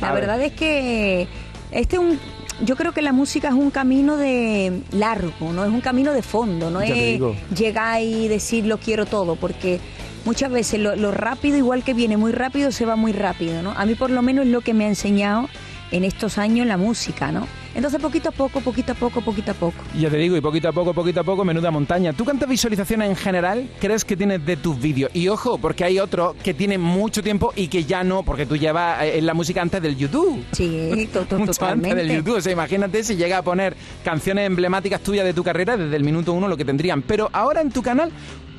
La 0.02 0.10
A 0.10 0.14
ver. 0.14 0.22
verdad 0.22 0.42
es 0.42 0.54
que 0.54 1.28
este 1.72 1.96
es 1.96 2.02
un 2.02 2.20
yo 2.64 2.76
creo 2.76 2.92
que 2.92 3.02
la 3.02 3.14
música 3.14 3.50
es 3.50 3.54
un 3.54 3.72
camino 3.72 4.18
de 4.18 4.82
largo, 4.92 5.52
no 5.54 5.64
es 5.64 5.72
un 5.72 5.82
camino 5.82 6.14
de 6.14 6.22
fondo, 6.22 6.70
no 6.70 6.84
Ya 6.84 6.96
es 6.96 7.22
llegar 7.56 8.02
y 8.02 8.28
decir 8.28 8.66
lo 8.66 8.78
quiero 8.78 9.06
todo, 9.06 9.36
porque 9.36 9.80
muchas 10.26 10.52
veces 10.52 10.80
lo, 10.80 10.96
lo 10.96 11.12
rápido, 11.12 11.58
igual 11.58 11.84
que 11.84 11.94
viene 11.94 12.18
muy 12.18 12.32
rápido, 12.32 12.72
se 12.72 12.86
va 12.86 12.96
muy 12.96 13.12
rápido, 13.12 13.62
¿no? 13.62 13.72
A 13.72 13.86
mí 13.86 13.96
por 13.96 14.10
lo 14.10 14.22
menos 14.22 14.46
es 14.46 14.52
lo 14.52 14.62
que 14.62 14.74
me 14.74 14.86
ha 14.86 14.90
enseñado 14.90 15.50
en 15.92 16.04
estos 16.04 16.38
años 16.38 16.68
la 16.68 16.78
música, 16.78 17.32
¿no? 17.32 17.48
Entonces 17.74 18.02
poquito 18.02 18.30
a 18.30 18.32
poco, 18.32 18.60
poquito 18.62 18.92
a 18.92 18.96
poco, 18.96 19.22
poquito 19.22 19.52
a 19.52 19.54
poco. 19.54 19.76
Ya 19.98 20.10
te 20.10 20.18
digo, 20.18 20.36
y 20.36 20.42
poquito 20.42 20.68
a 20.70 20.72
poco, 20.72 20.94
poquito 20.94 21.22
a 21.22 21.24
poco, 21.24 21.46
menuda 21.46 21.72
montaña. 21.72 22.14
¿Tú 22.14 22.26
cuántas 22.26 22.50
visualizaciones 22.50 23.10
en 23.10 23.16
general 23.16 23.70
crees 23.80 24.04
que 24.04 24.18
tienes 24.18 24.46
de 24.46 24.58
tus 24.58 24.80
vídeos? 24.80 25.10
Y 25.14 25.28
ojo, 25.30 25.58
porque 25.58 25.84
hay 25.86 26.00
otro 26.00 26.36
que 26.44 26.54
tiene 26.54 26.78
mucho 26.78 27.24
tiempo 27.24 27.54
y 27.56 27.68
que 27.70 27.84
ya 27.86 28.04
no, 28.04 28.24
porque 28.24 28.46
tú 28.46 28.58
llevas 28.58 29.04
eh, 29.04 29.18
en 29.20 29.26
la 29.26 29.34
música 29.34 29.62
antes 29.62 29.82
del 29.82 29.96
YouTube. 29.98 30.44
Sí, 30.52 31.10
to- 31.14 31.26
to- 31.26 31.40
Mucho 31.40 31.54
totalmente. 31.54 31.92
antes 31.92 32.08
del 32.08 32.18
YouTube. 32.18 32.38
O 32.38 32.42
sea, 32.42 32.52
imagínate 32.52 33.04
si 33.04 33.16
llega 33.16 33.38
a 33.38 33.42
poner 33.42 33.76
canciones 34.04 34.48
emblemáticas 34.48 35.02
tuyas 35.02 35.26
de 35.26 35.34
tu 35.34 35.44
carrera 35.44 35.78
desde 35.78 35.96
el 35.96 36.04
minuto 36.04 36.34
uno 36.34 36.48
lo 36.48 36.58
que 36.58 36.66
tendrían. 36.66 37.02
Pero 37.02 37.30
ahora 37.32 37.62
en 37.62 37.72
tu 37.72 37.82
canal, 37.82 38.12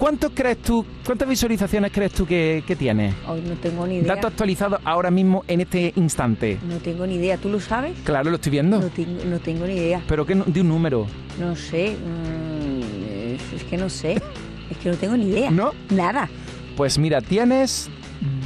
¿cuántos 0.03 0.33
crees 0.35 0.59
tú, 0.59 0.85
cuántas 1.07 1.29
visualizaciones 1.29 1.93
crees 1.93 2.11
tú 2.13 2.27
que, 2.27 2.65
que 2.67 2.75
tienes? 2.75 3.15
Hoy 3.29 3.41
no 3.43 3.55
tengo 3.55 3.87
ni 3.87 3.99
idea. 3.99 4.17
Datos 4.17 4.33
actualizados 4.33 4.81
ahora 4.85 5.13
mismo 5.13 5.45
en 5.47 5.61
este 5.61 5.93
instante. 5.95 6.59
No 6.69 6.79
tengo 6.79 7.07
ni 7.07 7.15
idea. 7.15 7.37
¿Tú 7.37 7.49
lo 7.49 7.61
sabes? 7.61 7.97
Claro, 8.03 8.29
lo 8.31 8.35
estoy 8.37 8.51
viendo. 8.51 8.81
No 8.81 8.89
tengo, 8.89 9.25
no 9.25 9.39
tengo 9.39 9.65
ni 9.65 9.75
idea. 9.75 10.03
Pero 10.09 10.27
no- 10.35 10.45
de 10.45 10.61
un 10.61 10.69
número. 10.69 11.07
No 11.39 11.55
sé. 11.55 11.97
mm, 11.97 13.55
es 13.55 13.63
que 13.63 13.77
no 13.77 13.89
sé. 13.89 14.21
Es 14.71 14.79
que 14.79 14.89
no 14.89 14.97
tengo 14.97 15.17
ni 15.19 15.27
idea. 15.27 15.51
¿No? 15.51 15.73
Nada. 15.91 16.31
Pues 16.79 16.97
mira, 16.99 17.21
tienes 17.21 17.91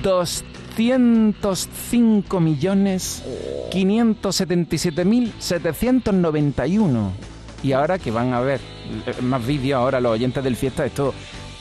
205 0.02 2.40
millones 2.40 3.22
577 3.70 5.04
mil 5.04 5.32
791. 5.38 7.12
Y 7.62 7.72
ahora 7.72 7.98
que 7.98 8.11
van 8.11 8.32
a 8.34 8.40
ver 8.40 8.61
eh, 9.07 9.22
más 9.22 9.46
vídeos, 9.46 9.78
ahora 9.78 10.00
los 10.00 10.12
oyentes 10.12 10.42
del 10.42 10.57
fiesta, 10.57 10.84
esto. 10.84 11.14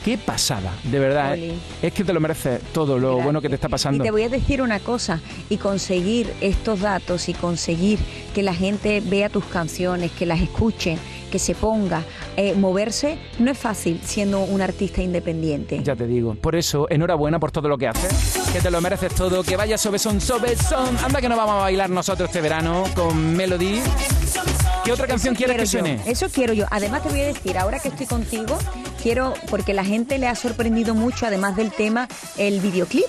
Qué 0.06 0.16
pasada, 0.16 0.72
de 0.84 1.00
verdad. 1.00 1.36
¿eh? 1.36 1.52
Es 1.82 1.92
que 1.92 2.04
te 2.04 2.12
lo 2.12 2.20
mereces 2.20 2.62
todo 2.72 2.96
lo 2.96 3.18
bueno 3.20 3.42
que 3.42 3.48
te 3.48 3.56
está 3.56 3.66
Y 3.66 3.70
pasando. 3.72 4.04
te 4.04 4.12
voy 4.12 4.22
a 4.22 4.28
decir 4.28 4.62
una 4.62 4.78
cosa, 4.78 5.20
y 5.50 5.56
conseguir 5.56 6.32
estos 6.40 6.78
datos 6.78 7.28
y 7.28 7.34
conseguir 7.34 7.98
que 8.32 8.44
la 8.44 8.54
gente 8.54 9.02
vea 9.04 9.28
tus 9.30 9.44
canciones, 9.46 10.12
que 10.12 10.24
las 10.24 10.40
escuche, 10.40 10.96
que 11.32 11.40
se 11.40 11.56
ponga, 11.56 12.04
eh, 12.36 12.54
moverse, 12.54 13.18
no 13.40 13.50
es 13.50 13.58
fácil 13.58 14.00
siendo 14.04 14.44
un 14.44 14.62
artista 14.62 15.02
independiente. 15.02 15.82
Ya 15.82 15.96
te 15.96 16.06
digo. 16.06 16.36
Por 16.36 16.54
eso, 16.54 16.86
enhorabuena 16.88 17.40
por 17.40 17.50
todo 17.50 17.68
lo 17.68 17.76
que 17.76 17.88
haces. 17.88 18.48
Que 18.52 18.60
te 18.60 18.70
lo 18.70 18.80
mereces 18.80 19.12
todo. 19.12 19.42
Que 19.42 19.56
vaya 19.56 19.76
sobesón, 19.76 20.20
sobesón. 20.20 20.96
Anda 21.04 21.20
que 21.20 21.28
no 21.28 21.36
vamos 21.36 21.54
a 21.56 21.62
bailar 21.62 21.90
nosotros 21.90 22.28
este 22.28 22.40
verano 22.40 22.84
con 22.94 23.34
Melody. 23.34 23.80
¿Qué 24.84 24.92
otra 24.92 25.08
canción 25.08 25.34
quieres 25.34 25.56
que 25.56 25.64
yo, 25.64 25.80
suene? 25.80 26.00
Eso 26.06 26.28
quiero 26.28 26.52
yo. 26.52 26.64
Además 26.70 27.02
te 27.02 27.08
voy 27.08 27.22
a 27.22 27.26
decir, 27.26 27.58
ahora 27.58 27.80
que 27.80 27.88
estoy 27.88 28.06
contigo, 28.06 28.56
quiero, 29.06 29.34
porque 29.50 29.72
la 29.72 29.84
gente 29.84 30.18
le 30.18 30.26
ha 30.26 30.34
sorprendido 30.34 30.92
mucho, 30.92 31.26
además 31.26 31.54
del 31.54 31.70
tema, 31.70 32.08
el 32.38 32.58
videoclip. 32.58 33.04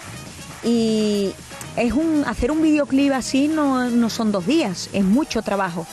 Y 0.64 1.32
es 1.76 1.92
un 1.92 2.24
hacer 2.28 2.52
un 2.52 2.62
videoclip 2.62 3.14
así 3.14 3.48
no, 3.48 3.90
no 3.90 4.12
son 4.12 4.32
dos 4.32 4.46
días, 4.46 4.92
es 4.94 5.04
mucho 5.04 5.42
trabajo. 5.42 5.88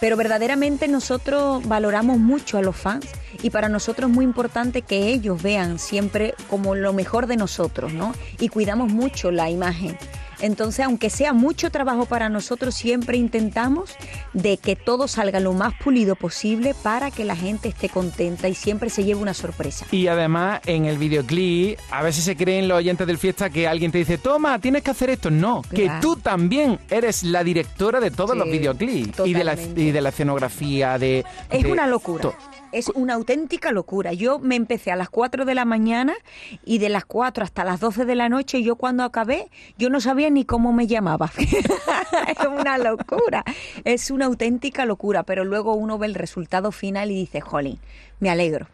Pero 0.00 0.16
verdaderamente 0.16 0.88
nosotros 0.88 1.62
valoramos 1.68 2.16
mucho 2.16 2.56
a 2.56 2.62
los 2.62 2.74
fans 2.74 3.04
y 3.42 3.50
para 3.50 3.68
nosotros 3.68 4.08
es 4.08 4.16
muy 4.16 4.24
importante 4.24 4.80
que 4.80 5.08
ellos 5.08 5.42
vean 5.42 5.78
siempre 5.78 6.34
como 6.48 6.74
lo 6.74 6.94
mejor 6.94 7.26
de 7.26 7.36
nosotros, 7.36 7.92
¿no? 7.92 8.14
Y 8.38 8.48
cuidamos 8.48 8.90
mucho 8.90 9.30
la 9.30 9.50
imagen. 9.50 9.98
Entonces, 10.40 10.84
aunque 10.84 11.10
sea 11.10 11.32
mucho 11.32 11.70
trabajo 11.70 12.06
para 12.06 12.28
nosotros, 12.28 12.74
siempre 12.74 13.16
intentamos 13.16 13.94
de 14.32 14.56
que 14.56 14.76
todo 14.76 15.08
salga 15.08 15.40
lo 15.40 15.52
más 15.52 15.74
pulido 15.74 16.16
posible 16.16 16.74
para 16.82 17.10
que 17.10 17.24
la 17.24 17.36
gente 17.36 17.68
esté 17.68 17.88
contenta 17.88 18.48
y 18.48 18.54
siempre 18.54 18.90
se 18.90 19.04
lleve 19.04 19.20
una 19.20 19.34
sorpresa. 19.34 19.86
Y 19.90 20.06
además, 20.06 20.60
en 20.66 20.86
el 20.86 20.98
videoclip, 20.98 21.78
a 21.90 22.02
veces 22.02 22.24
se 22.24 22.36
creen 22.36 22.68
los 22.68 22.78
oyentes 22.78 23.06
del 23.06 23.18
fiesta 23.18 23.50
que 23.50 23.68
alguien 23.68 23.92
te 23.92 23.98
dice, 23.98 24.18
toma, 24.18 24.58
tienes 24.58 24.82
que 24.82 24.90
hacer 24.90 25.10
esto. 25.10 25.30
No, 25.30 25.62
que 25.62 25.90
tú 26.00 26.16
también 26.16 26.78
eres 26.88 27.22
la 27.22 27.44
directora 27.44 28.00
de 28.00 28.10
todos 28.10 28.32
Sí, 28.32 28.38
los 28.38 28.50
videoclips 28.50 29.20
y 29.24 29.34
de, 29.34 29.44
la, 29.44 29.54
y 29.54 29.90
de 29.90 30.00
la 30.00 30.10
escenografía, 30.10 30.98
de... 30.98 31.24
Es 31.50 31.62
de 31.62 31.72
una 31.72 31.86
locura. 31.86 32.32
Es 32.72 32.88
una 32.88 33.14
auténtica 33.14 33.72
locura. 33.72 34.12
Yo 34.12 34.38
me 34.38 34.54
empecé 34.54 34.92
a 34.92 34.96
las 34.96 35.10
4 35.10 35.44
de 35.44 35.54
la 35.54 35.64
mañana 35.64 36.14
y 36.64 36.78
de 36.78 36.88
las 36.88 37.04
4 37.04 37.44
hasta 37.44 37.64
las 37.64 37.80
12 37.80 38.04
de 38.04 38.14
la 38.14 38.28
noche, 38.28 38.62
yo 38.62 38.76
cuando 38.76 39.02
acabé, 39.02 39.50
yo 39.76 39.90
no 39.90 40.00
sabía 40.00 40.30
ni 40.30 40.44
cómo 40.44 40.72
me 40.72 40.86
llamaba. 40.86 41.30
es 41.36 42.46
una 42.46 42.78
locura. 42.78 43.44
Es 43.84 44.10
una 44.10 44.26
auténtica 44.26 44.84
locura, 44.84 45.24
pero 45.24 45.44
luego 45.44 45.74
uno 45.74 45.98
ve 45.98 46.06
el 46.06 46.14
resultado 46.14 46.72
final 46.72 47.10
y 47.10 47.14
dice, 47.14 47.40
jolín, 47.40 47.78
me 48.20 48.30
alegro. 48.30 48.66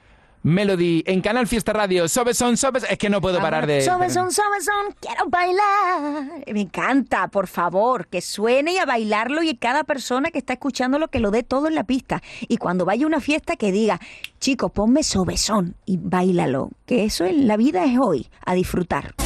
Melody 0.47 1.03
en 1.07 1.23
Canal 1.23 1.49
Fiesta 1.49 1.73
Radio. 1.73 2.07
Sobeson, 2.07 2.57
sobes. 2.57 2.87
Es 2.89 2.99
que 2.99 3.11
no 3.11 3.21
puedo 3.21 3.41
parar 3.41 3.67
de. 3.67 3.83
Sobezón, 3.83 4.31
sobezón, 4.31 4.95
quiero 5.01 5.29
bailar. 5.29 6.45
Me 6.53 6.61
encanta, 6.61 7.27
por 7.27 7.49
favor, 7.49 8.07
que 8.07 8.21
suene 8.21 8.75
y 8.75 8.79
a 8.79 8.87
bailarlo 8.87 9.43
y 9.43 9.57
cada 9.57 9.83
persona 9.83 10.31
que 10.31 10.39
está 10.39 10.53
escuchándolo 10.53 11.09
que 11.09 11.19
lo 11.19 11.33
dé 11.33 11.43
todo 11.43 11.67
en 11.67 11.75
la 11.75 11.83
pista. 11.83 12.23
Y 12.47 12.59
cuando 12.59 12.85
vaya 12.85 13.07
a 13.07 13.09
una 13.09 13.19
fiesta 13.19 13.57
que 13.57 13.73
diga, 13.73 13.99
chicos, 14.39 14.71
ponme 14.71 15.03
sobezón 15.03 15.75
y 15.85 15.97
bailalo. 15.97 16.71
Que 16.87 17.05
eso 17.05 17.25
en 17.25 17.49
la 17.49 17.57
vida 17.57 17.85
es 17.85 17.99
hoy, 17.99 18.29
a 18.45 18.55
disfrutar. 18.55 19.17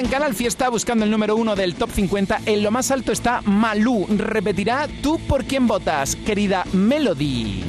En 0.00 0.08
Canal 0.08 0.34
Fiesta 0.34 0.68
buscando 0.70 1.04
el 1.04 1.10
número 1.10 1.36
uno 1.36 1.54
del 1.54 1.74
Top 1.74 1.90
50. 1.90 2.40
En 2.46 2.62
lo 2.62 2.70
más 2.70 2.90
alto 2.90 3.12
está 3.12 3.42
Malú. 3.42 4.06
Repetirá 4.08 4.88
tú 5.02 5.18
por 5.28 5.44
quién 5.44 5.66
votas, 5.66 6.16
querida 6.16 6.64
Melody. 6.72 7.62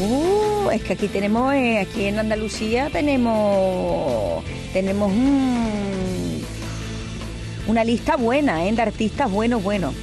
Uh, 0.00 0.70
es 0.70 0.82
que 0.82 0.92
aquí 0.94 1.08
tenemos, 1.08 1.52
eh, 1.54 1.78
aquí 1.80 2.04
en 2.06 2.18
Andalucía 2.18 2.88
tenemos, 2.90 4.44
tenemos 4.72 5.10
un- 5.12 6.42
una 7.66 7.84
lista 7.84 8.16
buena, 8.16 8.66
¿eh? 8.66 8.72
De 8.72 8.82
artistas 8.82 9.30
buenos, 9.30 9.62
buenos. 9.62 9.94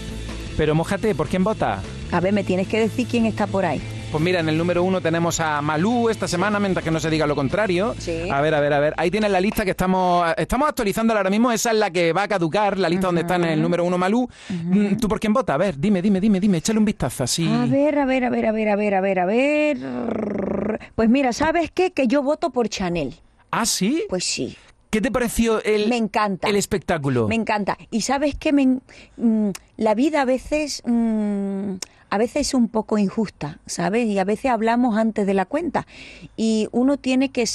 Pero 0.58 0.76
mojate, 0.76 1.14
¿por 1.16 1.28
quién 1.28 1.44
vota? 1.44 1.82
A 2.12 2.20
ver, 2.20 2.34
me 2.34 2.44
tienes 2.44 2.68
que 2.68 2.80
decir 2.80 3.08
quién 3.08 3.26
está 3.26 3.48
por 3.48 3.66
ahí. 3.66 3.82
Pues 4.12 4.24
mira, 4.24 4.40
en 4.40 4.50
el 4.50 4.58
número 4.58 4.84
uno 4.84 5.02
tenemos 5.02 5.40
a 5.40 5.62
Malú 5.62 6.10
esta 6.10 6.28
semana, 6.28 6.60
mientras 6.60 6.84
que 6.84 6.90
no 6.90 7.00
se 7.00 7.12
diga 7.12 7.28
lo 7.28 7.36
contrario. 7.36 7.94
A 8.32 8.42
ver, 8.42 8.56
a 8.56 8.60
ver, 8.60 8.74
a 8.74 8.80
ver. 8.80 8.94
Ahí 8.98 9.12
tienes 9.12 9.30
la 9.30 9.40
lista 9.40 9.64
que 9.64 9.72
estamos 9.72 10.26
estamos 10.36 10.68
actualizándola 10.68 11.20
ahora 11.20 11.30
mismo. 11.30 11.52
Esa 11.52 11.70
es 11.72 11.78
la 11.78 11.92
que 11.92 12.12
va 12.12 12.24
a 12.24 12.28
caducar, 12.28 12.80
la 12.80 12.90
lista 12.90 13.06
donde 13.08 13.22
está 13.22 13.36
en 13.36 13.44
el 13.46 13.62
número 13.62 13.84
uno 13.86 14.00
Malú. 14.00 14.28
Mm, 14.50 14.96
¿Tú 14.96 15.08
por 15.08 15.20
quién 15.20 15.32
vota? 15.32 15.54
A 15.54 15.58
ver, 15.58 15.78
dime, 15.80 16.02
dime, 16.02 16.20
dime, 16.20 16.40
dime. 16.40 16.58
Échale 16.58 16.80
un 16.80 16.86
vistazo 16.86 17.24
así. 17.24 17.48
A 17.48 17.66
ver, 17.68 18.00
a 18.00 18.06
ver, 18.06 18.26
a 18.26 18.30
ver, 18.32 18.48
a 18.48 18.52
ver, 18.52 18.70
a 18.70 18.76
ver, 18.76 18.96
a 18.96 19.02
ver, 19.02 19.20
a 19.20 19.26
ver. 19.26 20.80
Pues 20.96 21.08
mira, 21.08 21.32
¿sabes 21.32 21.70
qué? 21.72 21.92
Que 21.92 22.08
yo 22.08 22.24
voto 22.24 22.50
por 22.50 22.68
Chanel. 22.68 23.14
¿Ah, 23.52 23.68
sí? 23.68 24.06
Pues 24.10 24.24
sí. 24.24 24.58
¿Qué 24.90 25.02
te 25.02 25.12
pareció 25.12 25.64
el, 25.64 25.88
Me 25.88 25.98
encanta. 25.98 26.50
el 26.50 26.56
espectáculo? 26.56 27.28
Me 27.28 27.36
encanta. 27.36 27.78
Y 27.92 28.02
sabes 28.02 28.34
que 28.34 28.52
me, 28.54 28.64
en- 28.64 28.82
mm, 29.18 29.50
la 29.78 29.94
vida 29.94 30.22
a 30.22 30.26
veces, 30.26 30.82
mm, 30.84 31.74
a 32.10 32.18
veces 32.18 32.48
es 32.48 32.54
un 32.54 32.68
poco 32.68 32.98
injusta, 32.98 33.60
¿sabes? 33.66 34.08
Y 34.08 34.20
a 34.20 34.24
veces 34.24 34.52
hablamos 34.52 34.98
antes 34.98 35.26
de 35.26 35.34
la 35.34 35.46
cuenta. 35.46 35.88
Y 36.36 36.68
uno 36.72 36.98
tiene 36.98 37.30
que... 37.30 37.46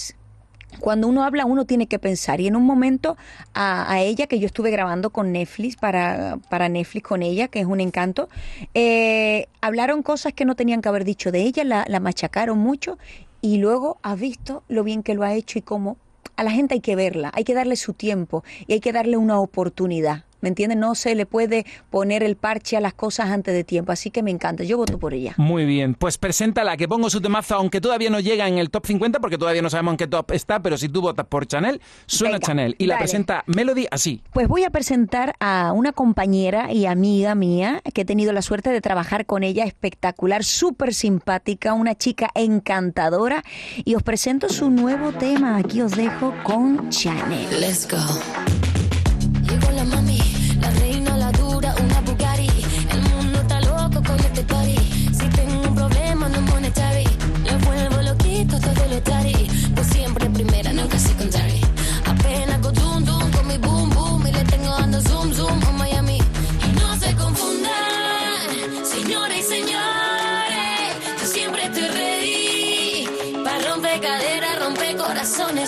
Cuando 0.80 1.06
uno 1.06 1.22
habla, 1.22 1.44
uno 1.44 1.66
tiene 1.66 1.86
que 1.86 2.00
pensar. 2.00 2.40
Y 2.40 2.48
en 2.48 2.56
un 2.56 2.64
momento 2.64 3.16
a, 3.52 3.92
a 3.92 4.00
ella, 4.00 4.26
que 4.26 4.40
yo 4.40 4.46
estuve 4.46 4.72
grabando 4.72 5.10
con 5.10 5.30
Netflix, 5.30 5.76
para, 5.76 6.38
para 6.50 6.68
Netflix 6.68 7.06
con 7.06 7.22
ella, 7.22 7.46
que 7.46 7.60
es 7.60 7.66
un 7.66 7.80
encanto, 7.80 8.28
eh, 8.74 9.46
hablaron 9.60 10.02
cosas 10.02 10.32
que 10.32 10.44
no 10.44 10.56
tenían 10.56 10.82
que 10.82 10.88
haber 10.88 11.04
dicho 11.04 11.30
de 11.30 11.42
ella, 11.42 11.62
la, 11.62 11.84
la 11.88 12.00
machacaron 12.00 12.58
mucho. 12.58 12.98
Y 13.40 13.58
luego 13.58 13.98
has 14.02 14.18
visto 14.18 14.64
lo 14.68 14.82
bien 14.82 15.04
que 15.04 15.14
lo 15.14 15.22
ha 15.22 15.34
hecho 15.34 15.58
y 15.60 15.62
cómo 15.62 15.96
a 16.36 16.42
la 16.42 16.50
gente 16.50 16.74
hay 16.74 16.80
que 16.80 16.96
verla, 16.96 17.30
hay 17.34 17.44
que 17.44 17.54
darle 17.54 17.76
su 17.76 17.92
tiempo 17.92 18.42
y 18.66 18.72
hay 18.72 18.80
que 18.80 18.92
darle 18.92 19.16
una 19.16 19.38
oportunidad. 19.38 20.24
¿Me 20.44 20.48
entiendes? 20.48 20.76
No 20.76 20.94
se 20.94 21.14
le 21.14 21.24
puede 21.24 21.64
poner 21.88 22.22
el 22.22 22.36
parche 22.36 22.76
a 22.76 22.80
las 22.80 22.92
cosas 22.92 23.30
antes 23.30 23.54
de 23.54 23.64
tiempo, 23.64 23.92
así 23.92 24.10
que 24.10 24.22
me 24.22 24.30
encanta. 24.30 24.62
Yo 24.62 24.76
voto 24.76 24.98
por 24.98 25.14
ella. 25.14 25.32
Muy 25.38 25.64
bien, 25.64 25.94
pues 25.94 26.18
preséntala, 26.18 26.76
que 26.76 26.86
pongo 26.86 27.08
su 27.08 27.22
temazo, 27.22 27.54
aunque 27.54 27.80
todavía 27.80 28.10
no 28.10 28.20
llega 28.20 28.46
en 28.46 28.58
el 28.58 28.68
top 28.68 28.84
50, 28.84 29.20
porque 29.20 29.38
todavía 29.38 29.62
no 29.62 29.70
sabemos 29.70 29.92
en 29.92 29.96
qué 29.96 30.06
top 30.06 30.32
está, 30.32 30.60
pero 30.60 30.76
si 30.76 30.90
tú 30.90 31.00
votas 31.00 31.24
por 31.28 31.46
Chanel, 31.46 31.80
suena 32.04 32.34
Venga, 32.34 32.46
Chanel. 32.46 32.76
Y 32.76 32.84
la 32.84 32.98
presenta 32.98 33.42
Melody 33.46 33.86
así. 33.90 34.20
Pues 34.34 34.46
voy 34.46 34.64
a 34.64 34.70
presentar 34.70 35.34
a 35.40 35.72
una 35.72 35.92
compañera 35.92 36.70
y 36.70 36.84
amiga 36.84 37.34
mía 37.34 37.80
que 37.94 38.02
he 38.02 38.04
tenido 38.04 38.34
la 38.34 38.42
suerte 38.42 38.68
de 38.68 38.82
trabajar 38.82 39.24
con 39.24 39.44
ella, 39.44 39.64
espectacular, 39.64 40.44
súper 40.44 40.92
simpática, 40.92 41.72
una 41.72 41.94
chica 41.94 42.28
encantadora. 42.34 43.42
Y 43.86 43.94
os 43.94 44.02
presento 44.02 44.50
su 44.50 44.68
nuevo 44.68 45.12
tema. 45.12 45.56
Aquí 45.56 45.80
os 45.80 45.96
dejo 45.96 46.34
con 46.42 46.90
Chanel. 46.90 47.48
Let's 47.62 47.88
go. 47.90 48.63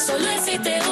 Solo 0.07 0.29
existe 0.29 0.86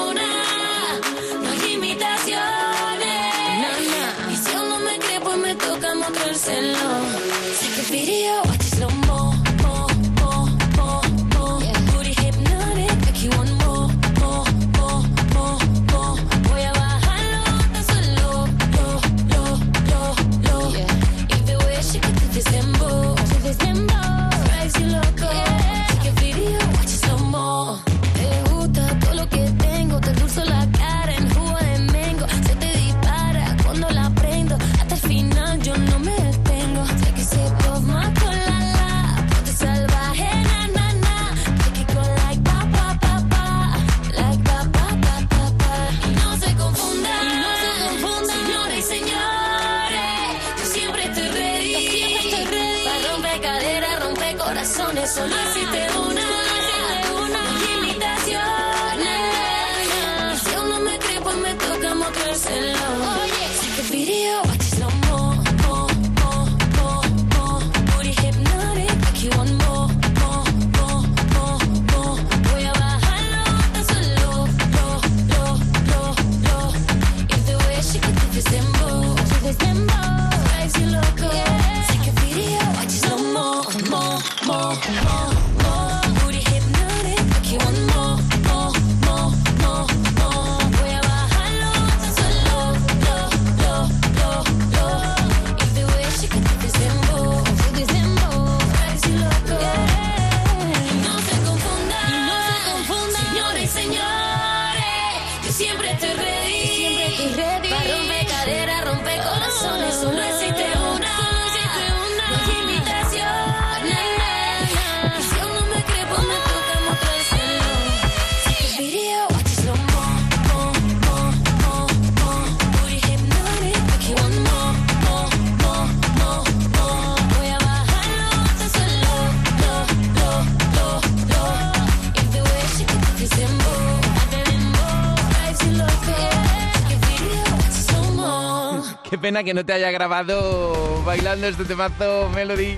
pena 139.25 139.43
que 139.43 139.55
no 139.55 139.65
te 139.65 139.73
haya 139.73 139.91
grabado 139.91 141.03
bailando 141.03 141.47
este 141.47 141.65
temazo 141.65 142.29
Melody. 142.35 142.77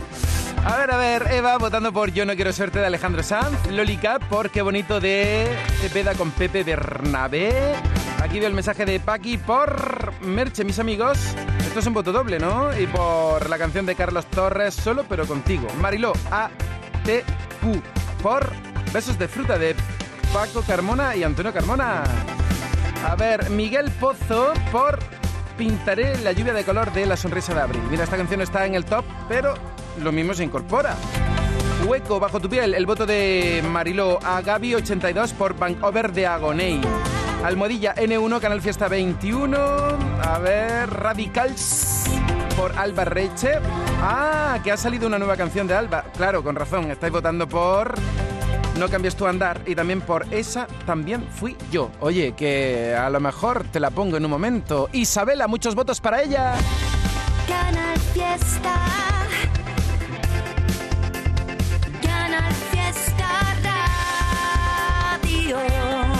A 0.65 0.77
ver, 0.77 0.91
a 0.93 0.97
ver, 0.97 1.27
Eva 1.33 1.59
votando 1.59 1.93
por 1.93 2.13
Yo 2.13 2.25
no 2.25 2.37
quiero 2.37 2.53
suerte 2.53 2.79
de 2.79 2.87
Alejandro 2.87 3.25
Sanz, 3.25 3.69
Lolica 3.69 4.21
por 4.21 4.51
Qué 4.51 4.63
bonito 4.63 5.01
de 5.01 5.49
Cepeda 5.81 6.15
con 6.15 6.31
Pepe 6.31 6.63
Bernabé. 6.63 7.75
Aquí 8.23 8.39
veo 8.39 8.47
el 8.47 8.55
mensaje 8.55 8.85
de 8.85 9.01
Paqui 9.01 9.39
por 9.39 10.13
Merche, 10.21 10.63
mis 10.63 10.79
amigos. 10.79 11.19
Esto 11.67 11.81
es 11.81 11.87
un 11.89 11.95
voto 11.95 12.13
doble, 12.13 12.39
¿no? 12.39 12.71
Y 12.79 12.87
por 12.87 13.51
la 13.51 13.59
canción 13.59 13.85
de 13.85 13.97
Carlos 13.97 14.27
Torres, 14.27 14.73
Solo 14.73 15.05
pero 15.09 15.27
contigo. 15.27 15.67
Mariló, 15.81 16.13
A, 16.31 16.49
T, 17.05 17.25
Q. 17.61 17.83
Por 18.23 18.53
Besos 18.93 19.19
de 19.19 19.27
fruta 19.27 19.59
de 19.59 19.75
Paco 20.33 20.63
Carmona 20.63 21.17
y 21.17 21.25
Antonio 21.25 21.53
Carmona. 21.53 22.05
A 23.05 23.17
ver, 23.17 23.51
Miguel 23.51 23.91
Pozo 24.01 24.53
por 24.71 24.99
Pintaré 25.57 26.19
la 26.19 26.33
lluvia 26.33 26.53
de 26.53 26.65
color 26.65 26.93
de 26.93 27.07
La 27.07 27.17
sonrisa 27.17 27.55
de 27.55 27.61
abril. 27.61 27.83
Mira, 27.91 28.05
esta 28.05 28.17
canción 28.17 28.41
está 28.43 28.67
en 28.67 28.75
el 28.75 28.85
top, 28.85 29.05
pero 29.29 29.55
lo 30.03 30.13
mismo 30.13 30.35
se 30.35 30.45
incorpora. 30.45 30.95
Hueco 31.87 32.21
bajo 32.21 32.41
tu 32.41 32.49
piel, 32.49 32.75
el 32.75 32.85
voto 32.85 33.07
de 33.07 33.63
Mariló 33.71 34.19
a 34.23 34.43
Gaby82 34.43 35.33
por 35.33 35.55
Over 35.83 36.13
de 36.13 36.27
Agoney. 36.27 36.81
Almohadilla 37.45 37.95
N1, 37.95 38.41
Canal 38.41 38.61
Fiesta 38.61 38.89
21. 38.89 39.57
A 39.57 40.39
ver, 40.39 40.91
Radicals 40.91 42.05
por 42.57 42.77
Alba 42.79 43.05
Reche. 43.05 43.53
Ah, 44.03 44.59
que 44.65 44.73
ha 44.73 44.77
salido 44.77 45.07
una 45.07 45.19
nueva 45.19 45.37
canción 45.37 45.67
de 45.67 45.75
Alba. 45.75 46.05
Claro, 46.17 46.43
con 46.43 46.57
razón, 46.57 46.91
estáis 46.91 47.13
votando 47.13 47.49
por 47.49 47.95
No 48.79 48.89
cambies 48.91 49.17
tu 49.17 49.27
andar 49.27 49.63
y 49.67 49.75
también 49.75 50.03
por 50.03 50.27
esa 50.33 50.67
también 50.85 51.27
fui 51.31 51.57
yo. 51.71 51.91
Oye, 52.01 52.35
que 52.37 52.95
a 52.95 53.09
lo 53.09 53.21
mejor 53.21 53.65
te 53.65 53.81
la 53.81 53.91
pongo 53.91 54.19
en 54.19 54.25
un 54.25 54.31
momento. 54.31 54.91
Isabela, 54.93 55.49
muchos 55.49 55.75
votos 55.75 56.01
para 56.01 56.23
ella. 56.23 56.55
Canal 57.49 57.99
Fiesta. 58.13 58.75
Canal 62.03 62.53
Fiesta 62.71 63.57
Radio. 65.23 66.16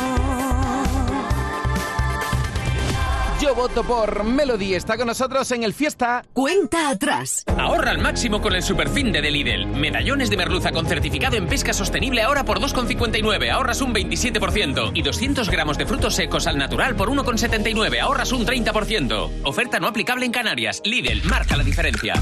Yo 3.47 3.55
voto 3.55 3.85
por 3.85 4.25
Melody. 4.25 4.75
Está 4.75 4.97
con 4.97 5.07
nosotros 5.07 5.49
en 5.53 5.63
el 5.63 5.73
Fiesta. 5.73 6.25
Cuenta 6.33 6.89
atrás. 6.89 7.45
Ahorra 7.57 7.93
al 7.93 7.99
máximo 7.99 8.43
con 8.43 8.53
el 8.57 8.63
superfinde 8.63 9.23
de 9.23 9.31
Lidl. 9.31 9.67
Medallones 9.67 10.31
de 10.31 10.37
merluza 10.37 10.73
con 10.73 10.85
certificado 10.85 11.37
en 11.37 11.47
pesca 11.47 11.73
sostenible 11.73 12.23
ahora 12.23 12.43
por 12.43 12.59
2,59, 12.59 13.49
ahorras 13.53 13.83
un 13.83 13.95
27%. 13.95 14.91
Y 14.95 15.03
200 15.03 15.49
gramos 15.49 15.79
de 15.79 15.87
frutos 15.87 16.17
secos 16.17 16.49
al 16.49 16.59
natural 16.59 16.97
por 16.97 17.09
1,79, 17.09 18.01
ahorras 18.01 18.33
un 18.33 18.45
30%. 18.45 19.43
Oferta 19.45 19.79
no 19.79 19.87
aplicable 19.87 20.27
en 20.27 20.33
Canarias. 20.33 20.83
Lidl, 20.85 21.23
marca 21.29 21.57
la 21.57 21.63
diferencia. 21.63 22.15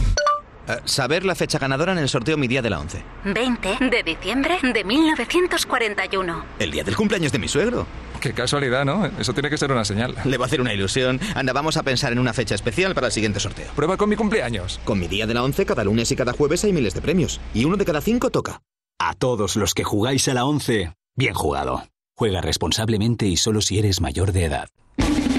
Eh, 0.69 0.77
saber 0.85 1.25
la 1.25 1.35
fecha 1.35 1.59
ganadora 1.59 1.93
en 1.93 1.99
el 1.99 2.09
sorteo 2.11 2.37
Mi 2.37 2.49
Día 2.49 2.61
de 2.61 2.69
la 2.69 2.81
11. 2.81 3.03
20 3.25 3.79
de 3.81 4.03
diciembre 4.03 4.59
de 4.63 4.85
1941. 4.85 6.45
El 6.59 6.71
día 6.71 6.85
del 6.85 6.97
cumpleaños 6.97 7.33
de 7.33 7.39
mi 7.39 7.49
suegro. 7.49 7.87
Qué 8.25 8.33
casualidad, 8.33 8.87
¿no? 8.87 9.05
Eso 9.05 9.35
tiene 9.35 9.51
que 9.51 9.59
ser 9.59 9.71
una 9.71 9.85
señal. 9.85 10.15
Le 10.25 10.39
va 10.39 10.47
a 10.47 10.47
hacer 10.47 10.63
una 10.63 10.73
ilusión. 10.73 11.21
Anda, 11.35 11.53
vamos 11.53 11.77
a 11.77 11.83
pensar 11.83 12.11
en 12.11 12.19
una 12.19 12.33
fecha 12.33 12.55
especial 12.55 12.95
para 12.95 13.09
el 13.09 13.13
siguiente 13.13 13.39
sorteo. 13.39 13.71
Prueba 13.77 13.99
con 13.99 14.09
mi 14.09 14.17
cumpleaños. 14.17 14.81
Con 14.87 14.99
Mi 14.99 15.09
Día 15.09 15.27
de 15.27 15.35
la 15.35 15.45
11, 15.45 15.67
cada 15.67 15.85
lunes 15.85 16.11
y 16.11 16.17
cada 16.17 16.33
jueves 16.33 16.65
hay 16.65 16.73
miles 16.73 16.95
de 16.95 17.03
premios. 17.03 17.39
Y 17.53 17.67
uno 17.67 17.77
de 17.77 17.85
cada 17.85 18.01
cinco 18.01 18.31
toca. 18.31 18.63
A 18.99 19.13
todos 19.13 19.57
los 19.57 19.75
que 19.75 19.85
jugáis 19.85 20.27
a 20.29 20.33
la 20.33 20.47
11, 20.47 20.95
bien 21.15 21.35
jugado. 21.35 21.83
Juega 22.17 22.41
responsablemente 22.41 23.27
y 23.27 23.37
solo 23.37 23.61
si 23.61 23.79
eres 23.79 24.01
mayor 24.01 24.33
de 24.33 24.47
edad. 24.47 24.71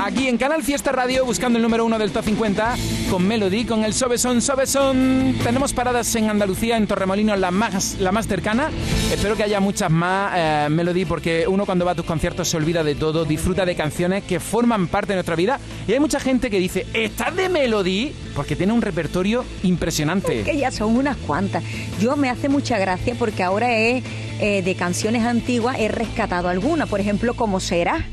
Aquí 0.01 0.27
en 0.27 0.37
Canal 0.37 0.61
Fiesta 0.61 0.91
Radio, 0.91 1.25
buscando 1.25 1.57
el 1.57 1.63
número 1.63 1.85
uno 1.85 1.97
del 1.97 2.11
Top 2.11 2.25
50, 2.25 2.75
con 3.09 3.25
Melody, 3.25 3.65
con 3.65 3.85
el 3.85 3.93
Sobeson 3.93 4.41
Sobeson. 4.41 5.35
Tenemos 5.43 5.73
paradas 5.73 6.13
en 6.15 6.29
Andalucía, 6.29 6.77
en 6.77 6.85
Torremolinos, 6.85 7.39
la 7.39 7.49
más, 7.49 7.97
la 7.99 8.11
más 8.11 8.27
cercana. 8.27 8.69
Espero 9.11 9.35
que 9.35 9.43
haya 9.43 9.59
muchas 9.59 9.89
más, 9.89 10.33
eh, 10.35 10.67
Melody, 10.69 11.05
porque 11.05 11.45
uno 11.47 11.65
cuando 11.65 11.85
va 11.85 11.91
a 11.91 11.95
tus 11.95 12.05
conciertos 12.05 12.49
se 12.49 12.57
olvida 12.57 12.83
de 12.83 12.95
todo, 12.95 13.25
disfruta 13.25 13.65
de 13.65 13.75
canciones 13.75 14.23
que 14.25 14.39
forman 14.39 14.87
parte 14.87 15.13
de 15.13 15.15
nuestra 15.15 15.35
vida. 15.35 15.59
Y 15.87 15.93
hay 15.93 15.99
mucha 15.99 16.19
gente 16.19 16.49
que 16.49 16.59
dice, 16.59 16.85
¿estás 16.93 17.35
de 17.35 17.47
Melody? 17.47 18.13
Porque 18.35 18.55
tiene 18.55 18.73
un 18.73 18.81
repertorio 18.81 19.45
impresionante. 19.63 20.43
que 20.43 20.57
ya 20.57 20.71
son 20.71 20.97
unas 20.97 21.17
cuantas. 21.17 21.63
Yo 22.01 22.17
me 22.17 22.29
hace 22.29 22.49
mucha 22.49 22.77
gracia 22.77 23.15
porque 23.17 23.43
ahora 23.43 23.73
he, 23.75 24.03
eh, 24.39 24.61
de 24.61 24.75
canciones 24.75 25.23
antiguas 25.23 25.77
he 25.79 25.87
rescatado 25.87 26.49
algunas, 26.49 26.89
por 26.89 26.99
ejemplo, 26.99 27.33
como 27.33 27.59
será. 27.59 28.05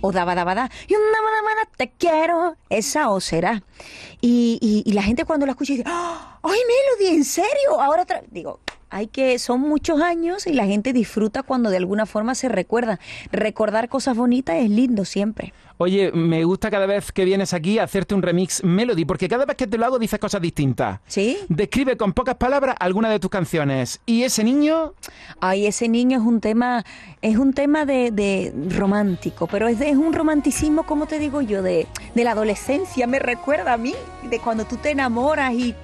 O 0.00 0.12
daba 0.12 0.34
daba 0.34 0.54
da. 0.54 0.70
Y 0.86 0.94
un 0.94 1.00
daba 1.12 1.30
daba 1.36 1.54
da, 1.64 1.70
te 1.76 1.90
quiero. 1.98 2.56
Esa 2.68 3.10
o 3.10 3.20
será. 3.20 3.62
Y, 4.20 4.58
y- 4.60 4.82
y 4.88 4.92
la 4.92 5.02
gente 5.02 5.24
cuando 5.24 5.46
la 5.46 5.52
escucha 5.52 5.72
dice, 5.72 5.84
¡Ah! 5.86 6.38
¡ay, 6.42 6.58
Melody! 7.00 7.16
¿En 7.16 7.24
serio? 7.24 7.80
Ahora 7.80 8.02
otra. 8.02 8.22
Digo, 8.30 8.60
hay 8.90 9.08
que, 9.08 9.38
son 9.38 9.60
muchos 9.60 10.00
años 10.00 10.46
y 10.46 10.52
la 10.52 10.64
gente 10.66 10.92
disfruta 10.92 11.42
cuando 11.42 11.70
de 11.70 11.78
alguna 11.78 12.06
forma 12.06 12.34
se 12.34 12.48
recuerda. 12.48 13.00
Recordar 13.32 13.88
cosas 13.88 14.16
bonitas 14.16 14.56
es 14.56 14.70
lindo 14.70 15.04
siempre. 15.04 15.52
Oye, 15.78 16.10
me 16.12 16.42
gusta 16.44 16.70
cada 16.70 16.86
vez 16.86 17.12
que 17.12 17.24
vienes 17.26 17.52
aquí 17.52 17.78
a 17.78 17.82
hacerte 17.84 18.14
un 18.14 18.22
remix 18.22 18.64
Melody, 18.64 19.04
porque 19.04 19.28
cada 19.28 19.44
vez 19.44 19.56
que 19.56 19.66
te 19.66 19.76
lo 19.76 19.84
hago 19.84 19.98
dices 19.98 20.18
cosas 20.18 20.40
distintas. 20.40 21.00
¿Sí? 21.06 21.36
Describe 21.50 21.96
con 21.98 22.14
pocas 22.14 22.36
palabras 22.36 22.76
alguna 22.80 23.10
de 23.10 23.20
tus 23.20 23.30
canciones. 23.30 24.00
¿Y 24.06 24.22
ese 24.22 24.42
niño? 24.42 24.94
Ay, 25.40 25.66
ese 25.66 25.88
niño 25.88 26.18
es 26.18 26.24
un 26.24 26.40
tema, 26.40 26.82
es 27.20 27.36
un 27.36 27.52
tema 27.52 27.84
de, 27.84 28.10
de 28.10 28.54
romántico, 28.70 29.46
pero 29.46 29.68
es, 29.68 29.78
de- 29.78 29.90
es 29.90 29.96
un 29.96 30.14
romanticismo, 30.14 30.84
como 30.84 31.06
te 31.06 31.18
digo 31.18 31.42
yo, 31.42 31.62
de, 31.62 31.86
de 32.14 32.24
la 32.24 32.30
adolescencia. 32.30 33.06
Me 33.06 33.18
recuerda 33.18 33.74
a 33.74 33.76
mí, 33.76 33.94
de 34.30 34.38
cuando 34.38 34.64
tú 34.64 34.76
te 34.76 34.92
enamoras 34.92 35.52
y, 35.52 35.74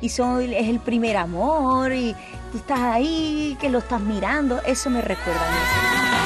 y 0.00 0.08
son, 0.08 0.40
es 0.42 0.66
el 0.68 0.80
primer 0.80 1.18
amor 1.18 1.92
y 1.92 2.14
tú 2.52 2.58
estás 2.58 2.80
ahí, 2.80 3.56
que 3.60 3.68
lo 3.68 3.78
estás 3.80 4.00
mirando. 4.00 4.60
Eso 4.66 4.88
me 4.88 5.02
recuerda 5.02 5.40
a 5.46 5.50
mí. 5.50 6.21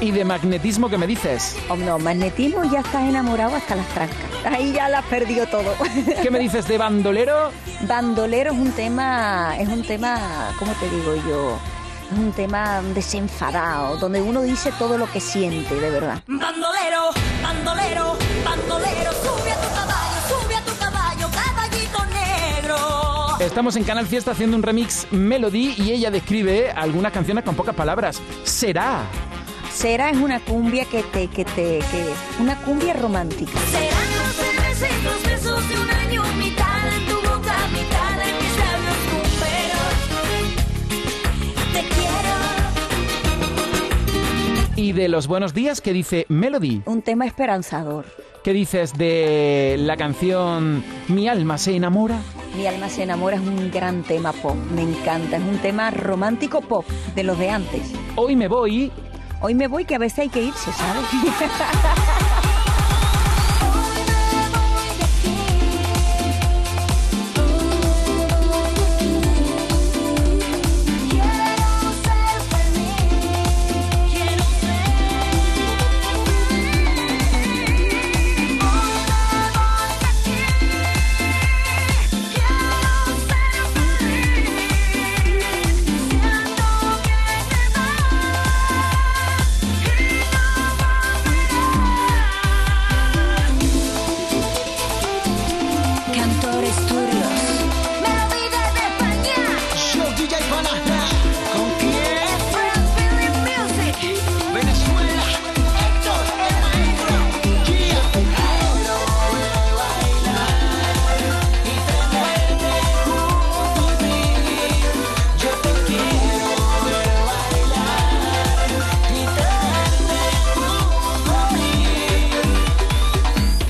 ¿Y 0.00 0.12
de 0.12 0.24
magnetismo 0.24 0.88
qué 0.88 0.96
me 0.96 1.06
dices? 1.06 1.56
Oh, 1.68 1.76
no, 1.76 1.98
magnetismo 1.98 2.64
ya 2.64 2.80
estás 2.80 3.02
enamorado 3.02 3.54
hasta 3.54 3.76
las 3.76 3.86
trancas. 3.88 4.16
Ahí 4.46 4.72
ya 4.72 4.88
la 4.88 5.00
has 5.00 5.04
perdido 5.04 5.46
todo. 5.46 5.74
¿Qué 6.22 6.30
me 6.30 6.38
dices 6.38 6.66
de 6.66 6.78
bandolero? 6.78 7.50
Bandolero 7.82 8.52
es 8.52 8.58
un 8.58 8.72
tema, 8.72 9.54
es 9.58 9.68
un 9.68 9.82
tema, 9.82 10.54
¿cómo 10.58 10.72
te 10.72 10.88
digo 10.88 11.14
yo? 11.28 11.58
Es 12.10 12.18
un 12.18 12.32
tema 12.32 12.80
desenfadado, 12.94 13.98
donde 13.98 14.22
uno 14.22 14.40
dice 14.40 14.72
todo 14.78 14.96
lo 14.96 15.10
que 15.12 15.20
siente, 15.20 15.74
de 15.74 15.90
verdad. 15.90 16.22
Bandolero, 16.26 17.10
bandolero, 17.42 18.16
bandolero, 18.42 19.12
sube 19.12 19.52
a 19.52 19.60
tu 19.60 19.68
caballo, 19.74 20.18
sube 20.28 20.54
a 20.56 20.64
tu 20.64 20.76
caballo, 20.78 21.28
caballito 21.30 21.98
negro. 22.06 23.36
Estamos 23.38 23.76
en 23.76 23.84
Canal 23.84 24.06
Fiesta 24.06 24.30
haciendo 24.30 24.56
un 24.56 24.62
remix 24.62 25.06
Melody 25.10 25.74
y 25.76 25.92
ella 25.92 26.10
describe 26.10 26.70
algunas 26.70 27.12
canciones 27.12 27.44
con 27.44 27.54
pocas 27.54 27.74
palabras. 27.74 28.22
Será. 28.44 29.02
Será 29.80 30.10
es 30.10 30.18
una 30.18 30.40
cumbia 30.40 30.84
que 30.84 31.02
te, 31.02 31.28
que 31.28 31.42
te, 31.42 31.78
que 31.78 32.04
una 32.38 32.54
cumbia 32.60 32.92
romántica. 32.92 33.58
Serán 33.70 34.10
los 34.18 34.36
meses, 34.62 34.90
los 35.02 35.22
besos 35.22 35.66
de 35.70 35.74
un 35.80 35.90
año, 35.90 36.22
mitad 36.36 36.86
en 36.94 37.06
tu 37.06 37.14
boca, 37.14 37.56
mitad 37.72 38.20
en 38.28 38.36
mis 38.36 38.58
labios, 38.58 38.98
pero 39.40 39.80
te 41.72 41.80
quiero. 41.94 42.36
Y 44.76 44.92
de 44.92 45.08
los 45.08 45.26
buenos 45.26 45.54
días, 45.54 45.80
¿qué 45.80 45.94
dice 45.94 46.26
Melody? 46.28 46.82
Un 46.84 47.00
tema 47.00 47.24
esperanzador. 47.24 48.04
¿Qué 48.44 48.52
dices 48.52 48.92
de 48.98 49.76
la 49.78 49.96
canción 49.96 50.84
Mi 51.08 51.26
alma 51.26 51.56
se 51.56 51.74
enamora? 51.74 52.20
Mi 52.54 52.66
alma 52.66 52.90
se 52.90 53.04
enamora 53.04 53.36
es 53.36 53.42
un 53.42 53.70
gran 53.70 54.02
tema 54.02 54.34
pop, 54.34 54.56
me 54.74 54.82
encanta, 54.82 55.38
es 55.38 55.42
un 55.42 55.56
tema 55.56 55.90
romántico 55.90 56.60
pop 56.60 56.84
de 57.14 57.22
los 57.22 57.38
de 57.38 57.48
antes. 57.48 57.94
Hoy 58.16 58.36
me 58.36 58.46
voy. 58.46 58.92
Hoy 59.42 59.54
me 59.54 59.68
voy 59.68 59.86
que 59.86 59.94
a 59.94 59.98
veces 59.98 60.18
hay 60.18 60.28
que 60.28 60.42
irse, 60.42 60.70
¿sabes? 60.72 61.04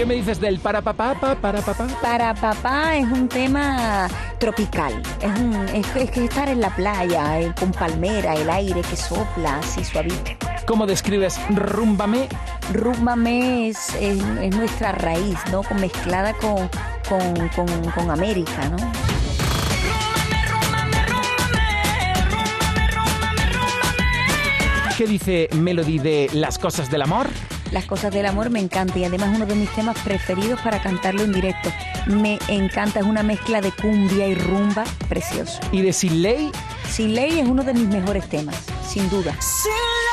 ¿Qué 0.00 0.06
me 0.06 0.14
dices 0.14 0.40
del 0.40 0.58
para 0.60 0.80
papá, 0.80 1.12
pa, 1.20 1.34
para 1.34 1.60
papá? 1.60 1.86
Para 2.00 2.32
papá 2.32 2.96
es 2.96 3.04
un 3.04 3.28
tema 3.28 4.08
tropical, 4.38 4.94
es, 5.20 5.38
un, 5.38 5.54
es, 5.74 5.86
es 5.94 6.10
que 6.10 6.24
estar 6.24 6.48
en 6.48 6.62
la 6.62 6.74
playa, 6.74 7.38
eh, 7.38 7.52
con 7.60 7.70
palmera, 7.70 8.32
el 8.34 8.48
aire 8.48 8.80
que 8.80 8.96
sopla 8.96 9.58
así 9.58 9.84
suavito. 9.84 10.30
¿Cómo 10.66 10.86
describes 10.86 11.38
Rúmbame? 11.50 12.28
Rúmbame 12.72 13.68
es, 13.68 13.94
es, 13.96 14.18
es 14.40 14.56
nuestra 14.56 14.92
raíz, 14.92 15.36
¿no? 15.52 15.62
Con- 15.62 15.78
Mezclada 15.82 16.32
con, 16.32 16.70
con, 17.06 17.48
con- 17.50 17.90
con 17.90 18.10
América, 18.10 18.70
¿no? 18.70 18.78
¿Qué 24.96 25.06
dice 25.06 25.50
Melody 25.54 25.98
de 25.98 26.30
las 26.32 26.58
cosas 26.58 26.90
del 26.90 27.02
amor? 27.02 27.28
Las 27.70 27.84
cosas 27.84 28.12
del 28.12 28.26
amor 28.26 28.50
me 28.50 28.58
encanta 28.58 28.98
y 28.98 29.04
además 29.04 29.30
uno 29.34 29.46
de 29.46 29.54
mis 29.54 29.72
temas 29.74 29.96
preferidos 30.00 30.60
para 30.60 30.82
cantarlo 30.82 31.22
en 31.22 31.32
directo. 31.32 31.70
Me 32.06 32.38
encanta, 32.48 33.00
es 33.00 33.06
una 33.06 33.22
mezcla 33.22 33.60
de 33.60 33.70
cumbia 33.72 34.26
y 34.26 34.34
rumba 34.34 34.84
precioso. 35.08 35.60
¿Y 35.70 35.82
de 35.82 35.92
Sin 35.92 36.22
Ley? 36.22 36.50
Sin 36.88 37.14
Ley 37.14 37.38
es 37.38 37.48
uno 37.48 37.62
de 37.62 37.72
mis 37.74 37.86
mejores 37.86 38.28
temas, 38.28 38.56
sin 38.88 39.08
duda. 39.08 39.36
Sin 39.40 40.09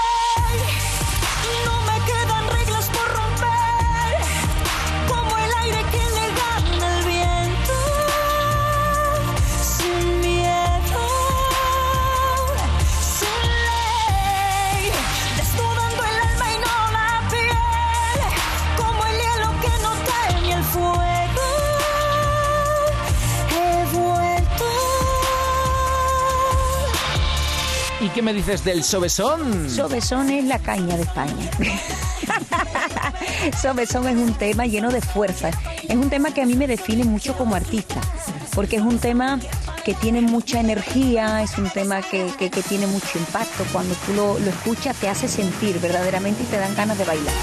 qué 28.18 28.24
me 28.24 28.34
dices 28.34 28.64
del 28.64 28.84
Sobesón? 28.84 29.70
Sobesón 29.70 30.32
es 30.32 30.44
la 30.46 30.58
caña 30.58 30.98
de 30.98 31.04
España. 31.04 31.52
Sobesón 33.62 34.08
es 34.08 34.16
un 34.16 34.34
tema 34.34 34.66
lleno 34.66 34.90
de 34.90 35.02
fuerza. 35.02 35.52
Es 35.88 35.96
un 35.96 36.10
tema 36.10 36.32
que 36.32 36.42
a 36.42 36.48
mí 36.48 36.56
me 36.56 36.66
define 36.66 37.04
mucho 37.04 37.38
como 37.38 37.54
artista, 37.54 38.02
porque 38.56 38.78
es 38.78 38.82
un 38.82 38.98
tema 38.98 39.40
que 39.86 39.94
tiene 39.94 40.22
mucha 40.22 40.60
energía, 40.60 41.44
es 41.44 41.60
un 41.60 41.70
tema 41.70 42.02
que, 42.02 42.26
que- 42.40 42.50
tiene 42.50 42.88
mucho 42.88 43.20
impacto. 43.20 43.64
Cuando 43.72 43.94
tú 44.08 44.14
lo, 44.14 44.40
lo 44.40 44.50
escuchas 44.50 44.96
te 44.96 45.10
hace 45.10 45.28
sentir 45.28 45.80
verdaderamente 45.80 46.42
y 46.42 46.46
te 46.48 46.58
dan 46.58 46.76
ganas 46.76 46.98
de 46.98 47.06
bailar. 47.06 47.36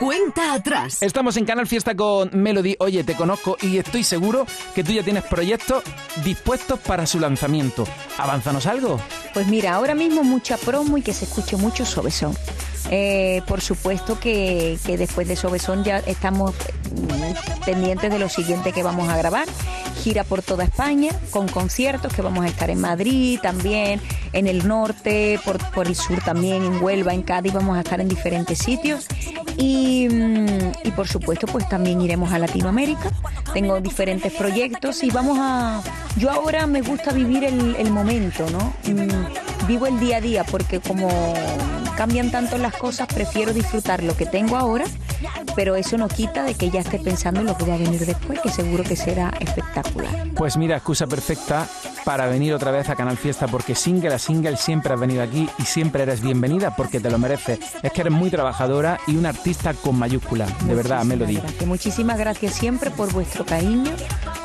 Cuenta 0.00 0.54
atrás. 0.54 1.02
Estamos 1.02 1.36
en 1.36 1.44
Canal 1.44 1.66
Fiesta 1.66 1.94
con 1.94 2.30
Melody. 2.32 2.74
Oye, 2.78 3.04
te 3.04 3.14
conozco 3.14 3.58
y 3.60 3.76
estoy 3.76 4.02
seguro 4.02 4.46
que 4.74 4.82
tú 4.82 4.92
ya 4.92 5.02
tienes 5.02 5.24
proyectos 5.24 5.84
dispuestos 6.24 6.80
para 6.80 7.04
su 7.04 7.20
lanzamiento. 7.20 7.84
¿Avánzanos 8.16 8.64
algo? 8.64 8.98
Pues 9.34 9.46
mira, 9.48 9.74
ahora 9.74 9.94
mismo 9.94 10.22
mucha 10.24 10.56
promo 10.56 10.96
y 10.96 11.02
que 11.02 11.12
se 11.12 11.26
escuche 11.26 11.58
mucho 11.58 11.84
Sobesón. 11.84 12.34
Eh, 12.90 13.42
por 13.46 13.60
supuesto 13.60 14.18
que, 14.18 14.78
que 14.86 14.96
después 14.96 15.28
de 15.28 15.36
Sobesón 15.36 15.84
ya 15.84 15.98
estamos 15.98 16.54
mm, 16.54 17.66
pendientes 17.66 18.10
de 18.10 18.18
lo 18.18 18.30
siguiente 18.30 18.72
que 18.72 18.82
vamos 18.82 19.06
a 19.10 19.18
grabar. 19.18 19.48
Gira 20.00 20.24
por 20.24 20.42
toda 20.42 20.64
España 20.64 21.10
con 21.30 21.46
conciertos 21.48 22.12
que 22.12 22.22
vamos 22.22 22.44
a 22.44 22.48
estar 22.48 22.70
en 22.70 22.80
Madrid 22.80 23.38
también, 23.42 24.00
en 24.32 24.46
el 24.46 24.66
norte, 24.66 25.38
por, 25.44 25.58
por 25.72 25.86
el 25.86 25.94
sur 25.94 26.20
también, 26.22 26.64
en 26.64 26.82
Huelva, 26.82 27.12
en 27.12 27.22
Cádiz, 27.22 27.52
vamos 27.52 27.76
a 27.76 27.80
estar 27.80 28.00
en 28.00 28.08
diferentes 28.08 28.58
sitios. 28.58 29.06
Y, 29.56 30.08
mm, 30.08 30.72
y 30.84 30.90
por 30.92 31.06
supuesto 31.06 31.46
pues 31.46 31.68
también 31.68 32.00
iremos 32.00 32.32
a 32.32 32.38
Latinoamérica. 32.38 33.10
Tengo 33.52 33.80
diferentes 33.80 34.32
proyectos 34.32 35.02
y 35.02 35.10
vamos 35.10 35.38
a... 35.40 35.82
Yo 36.16 36.30
ahora 36.30 36.66
me 36.66 36.80
gusta 36.80 37.12
vivir 37.12 37.44
el, 37.44 37.76
el 37.76 37.90
momento, 37.90 38.48
¿no? 38.50 38.72
Mm, 38.90 39.66
vivo 39.66 39.86
el 39.86 40.00
día 40.00 40.16
a 40.16 40.20
día 40.20 40.44
porque 40.44 40.80
como 40.80 41.08
cambian 42.00 42.30
tanto 42.30 42.56
las 42.56 42.74
cosas, 42.76 43.08
prefiero 43.08 43.52
disfrutar 43.52 44.02
lo 44.02 44.16
que 44.16 44.24
tengo 44.24 44.56
ahora, 44.56 44.86
pero 45.54 45.76
eso 45.76 45.98
no 45.98 46.08
quita 46.08 46.44
de 46.44 46.54
que 46.54 46.70
ya 46.70 46.80
esté 46.80 46.98
pensando 46.98 47.40
en 47.40 47.46
lo 47.46 47.58
que 47.58 47.66
va 47.66 47.74
a 47.74 47.76
venir 47.76 48.06
después, 48.06 48.40
que 48.40 48.48
seguro 48.48 48.84
que 48.84 48.96
será 48.96 49.34
espectacular. 49.38 50.28
Pues 50.34 50.56
mira, 50.56 50.76
excusa 50.76 51.06
perfecta 51.06 51.68
para 52.06 52.26
venir 52.26 52.54
otra 52.54 52.70
vez 52.70 52.88
a 52.88 52.96
Canal 52.96 53.18
Fiesta 53.18 53.48
porque 53.48 53.74
single 53.74 54.14
a 54.14 54.18
single 54.18 54.56
siempre 54.56 54.94
has 54.94 54.98
venido 54.98 55.22
aquí 55.22 55.46
y 55.58 55.64
siempre 55.64 56.04
eres 56.04 56.22
bienvenida 56.22 56.74
porque 56.74 57.00
te 57.00 57.10
lo 57.10 57.18
mereces. 57.18 57.58
Es 57.82 57.92
que 57.92 58.00
eres 58.00 58.14
muy 58.14 58.30
trabajadora 58.30 58.98
y 59.06 59.16
una 59.16 59.28
artista 59.28 59.74
con 59.74 59.98
mayúscula, 59.98 60.46
de 60.46 60.74
verdad, 60.74 61.04
Muchísimas 61.04 61.06
Melody. 61.06 61.34
gracias. 61.36 61.66
Muchísimas 61.66 62.18
gracias 62.18 62.54
siempre 62.54 62.90
por 62.90 63.12
vuestro 63.12 63.44
cariño, 63.44 63.92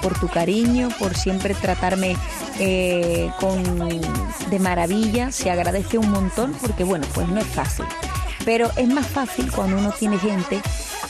por 0.02 0.20
tu 0.20 0.28
cariño, 0.28 0.90
por 1.00 1.16
siempre 1.16 1.54
tratarme 1.54 2.18
eh, 2.60 3.32
con, 3.40 3.64
de 4.50 4.60
maravilla. 4.60 5.32
Se 5.32 5.50
agradece 5.50 5.98
un 5.98 6.12
montón 6.12 6.54
porque, 6.62 6.84
bueno, 6.84 7.08
pues 7.14 7.30
no 7.30 7.40
fácil, 7.48 7.86
pero 8.44 8.72
es 8.76 8.88
más 8.88 9.08
fácil 9.08 9.52
cuando 9.52 9.78
uno 9.78 9.92
tiene 9.92 10.18
gente 10.18 10.62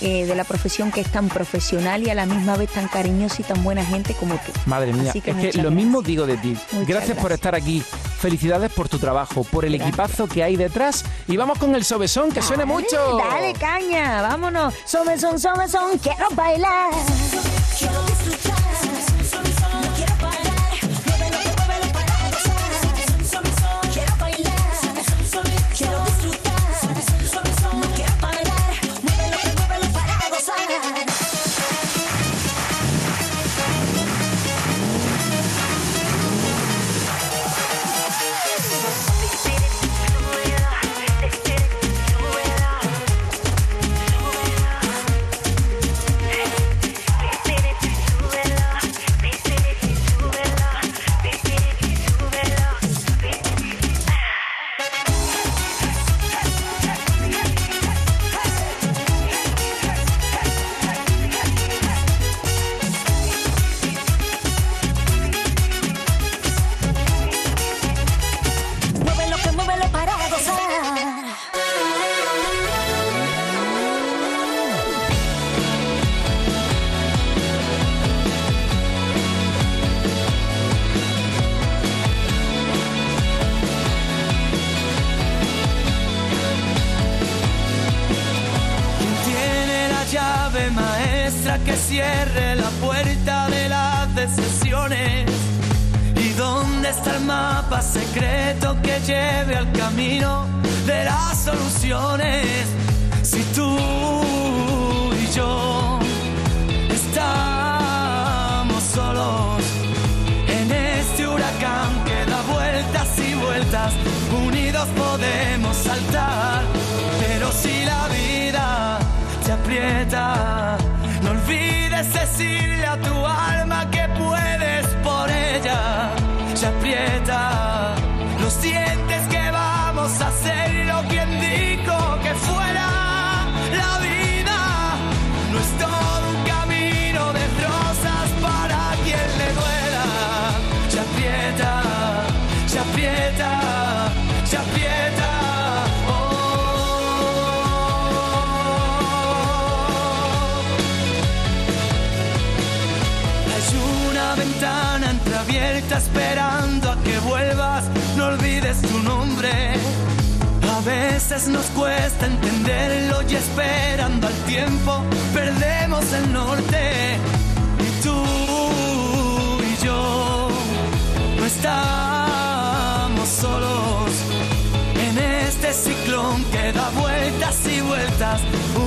eh, 0.02 0.26
de 0.26 0.36
la 0.36 0.44
profesión 0.44 0.92
que 0.92 1.02
es 1.02 1.12
tan 1.12 1.30
profesional 1.30 2.04
y 2.04 2.10
a 2.10 2.16
la 2.16 2.26
misma 2.26 2.58
vez 2.58 2.70
tan 2.72 2.88
cariñosa 2.88 3.38
y 3.40 3.44
tan 3.44 3.64
buena 3.64 3.86
gente 3.86 4.14
como 4.14 4.36
tú. 4.36 4.52
Madre 4.66 4.92
mía, 4.94 5.12
es 5.14 5.24
que 5.24 5.62
lo 5.62 5.72
mismo 5.72 6.02
digo 6.02 6.26
de 6.26 6.38
ti. 6.38 6.58
Gracias, 6.86 7.18
por 7.18 7.32
estar 7.32 7.56
aquí. 7.56 7.82
Felicidades 8.20 8.72
por 8.72 8.90
tu 8.90 9.00
trabajo, 9.00 9.44
por 9.44 9.66
el 9.66 9.76
equipazo 9.76 10.28
que 10.28 10.44
hay 10.44 10.56
detrás. 10.56 11.06
Y 11.28 11.38
vamos 11.38 11.58
con 11.60 11.76
el 11.76 11.86
sobesón, 11.86 12.32
que 12.32 12.42
suene 12.42 12.66
mucho. 12.66 13.18
Dale 13.18 13.54
caña, 13.54 14.22
vámonos. 14.22 14.74
Sobesón, 14.86 15.40
sobesón, 15.40 15.98
quiero 16.00 16.30
bailar. 16.36 16.92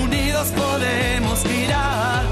unidos 0.02 0.48
podemos 0.56 1.42
girar. 1.42 2.22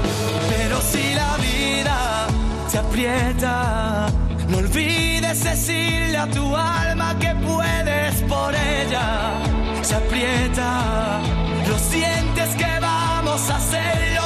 Pero 0.49 0.81
si 0.81 1.13
la 1.13 1.37
vida 1.37 2.27
te 2.71 2.77
aprieta, 2.79 4.07
no 4.49 4.57
olvides 4.57 5.43
decirle 5.43 6.17
a 6.17 6.27
tu 6.27 6.55
alma 6.55 7.15
que 7.19 7.35
puedes 7.35 8.15
por 8.23 8.53
ella. 8.55 9.33
Se 9.81 9.95
aprieta, 9.95 11.19
lo 11.67 11.77
sientes 11.77 12.55
que 12.55 12.79
vamos 12.81 13.49
a 13.49 13.55
hacerlo. 13.57 14.16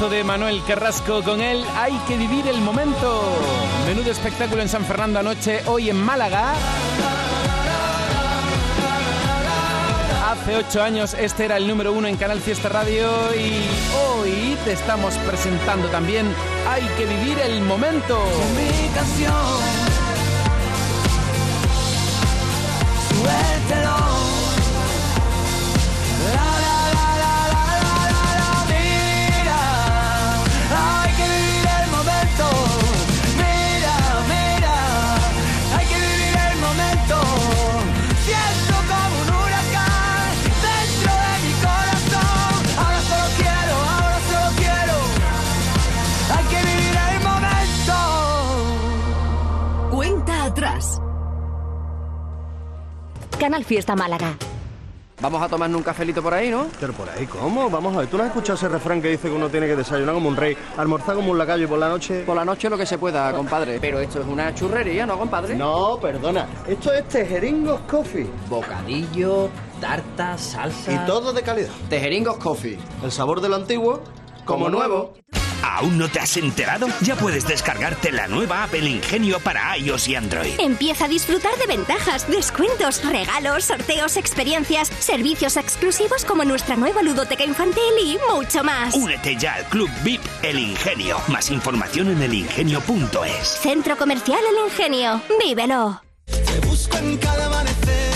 de 0.00 0.24
Manuel 0.24 0.62
Carrasco. 0.66 1.22
Con 1.22 1.40
él 1.40 1.64
hay 1.76 1.92
que 2.08 2.16
vivir 2.16 2.46
el 2.48 2.60
momento. 2.60 3.22
Menudo 3.86 4.10
espectáculo 4.10 4.62
en 4.62 4.68
San 4.68 4.84
Fernando 4.84 5.18
anoche, 5.18 5.62
hoy 5.66 5.90
en 5.90 5.96
Málaga. 5.96 6.54
Hace 10.30 10.56
ocho 10.56 10.82
años 10.82 11.14
este 11.14 11.44
era 11.44 11.56
el 11.56 11.68
número 11.68 11.92
uno 11.92 12.08
en 12.08 12.16
Canal 12.16 12.40
Fiesta 12.40 12.68
Radio 12.68 13.08
y 13.34 13.62
hoy 14.18 14.56
te 14.64 14.72
estamos 14.72 15.14
presentando 15.18 15.88
también 15.88 16.26
Hay 16.68 16.82
que 16.96 17.06
vivir 17.06 17.38
el 17.38 17.60
momento. 17.62 18.18
Canal 53.42 53.64
Fiesta 53.64 53.96
Málaga. 53.96 54.36
Vamos 55.20 55.42
a 55.42 55.48
tomarnos 55.48 55.76
un 55.76 55.82
cafelito 55.82 56.22
por 56.22 56.32
ahí, 56.32 56.48
¿no? 56.48 56.68
Pero 56.78 56.92
por 56.92 57.10
ahí, 57.10 57.26
¿cómo? 57.26 57.68
Vamos 57.68 57.92
a 57.96 57.98
ver, 57.98 58.06
¿tú 58.06 58.16
no 58.16 58.22
has 58.22 58.28
escuchado 58.28 58.54
ese 58.54 58.68
refrán 58.68 59.02
que 59.02 59.08
dice 59.08 59.28
que 59.28 59.34
uno 59.34 59.48
tiene 59.48 59.66
que 59.66 59.74
desayunar 59.74 60.14
como 60.14 60.28
un 60.28 60.36
rey, 60.36 60.56
almorzar 60.76 61.16
como 61.16 61.32
un 61.32 61.38
lacayo 61.38 61.64
y 61.64 61.66
por 61.66 61.80
la 61.80 61.88
noche...? 61.88 62.22
Por 62.22 62.36
la 62.36 62.44
noche 62.44 62.70
lo 62.70 62.78
que 62.78 62.86
se 62.86 62.98
pueda, 62.98 63.32
compadre. 63.32 63.80
Pero 63.80 63.98
esto 63.98 64.20
es 64.20 64.28
una 64.28 64.54
churrería, 64.54 65.06
¿no, 65.06 65.18
compadre? 65.18 65.56
No, 65.56 65.98
perdona. 66.00 66.46
Esto 66.68 66.92
es 66.92 67.08
Tejeringos 67.08 67.80
Coffee. 67.90 68.30
Bocadillo, 68.48 69.48
tarta, 69.80 70.38
salsa... 70.38 70.92
Y 70.92 70.98
todo 71.04 71.32
de 71.32 71.42
calidad. 71.42 71.70
Tejeringos 71.90 72.36
Coffee. 72.36 72.78
El 73.02 73.10
sabor 73.10 73.40
de 73.40 73.48
lo 73.48 73.56
antiguo, 73.56 74.04
como 74.44 74.68
nuevo. 74.68 75.14
¿Aún 75.62 75.98
no 75.98 76.08
te 76.08 76.20
has 76.20 76.36
enterado? 76.36 76.88
Ya 77.00 77.16
puedes 77.16 77.46
descargarte 77.46 78.12
la 78.12 78.28
nueva 78.28 78.64
Apple 78.64 78.88
Ingenio 78.88 79.40
para 79.40 79.76
iOS 79.78 80.08
y 80.08 80.16
Android. 80.16 80.54
Empieza 80.58 81.06
a 81.06 81.08
disfrutar 81.08 81.56
de 81.58 81.66
ventajas, 81.66 82.28
descuentos, 82.28 83.02
regalos, 83.04 83.64
sorteos, 83.64 84.16
experiencias, 84.16 84.88
servicios 84.98 85.56
exclusivos 85.56 86.24
como 86.24 86.44
nuestra 86.44 86.76
nueva 86.76 87.02
ludoteca 87.02 87.44
infantil 87.44 87.82
y 88.02 88.18
mucho 88.32 88.64
más. 88.64 88.94
Únete 88.94 89.36
ya 89.36 89.54
al 89.54 89.64
Club 89.66 89.90
VIP 90.02 90.20
El 90.42 90.58
Ingenio. 90.58 91.18
Más 91.28 91.50
información 91.50 92.10
en 92.10 92.22
elingenio.es. 92.22 93.48
Centro 93.48 93.96
Comercial 93.96 94.40
El 94.50 94.66
Ingenio. 94.66 95.22
¡Vívelo! 95.44 96.02
Te 96.26 96.66
busco 96.66 96.96
en 96.96 97.16
cada 97.18 97.46
amanecer 97.46 98.11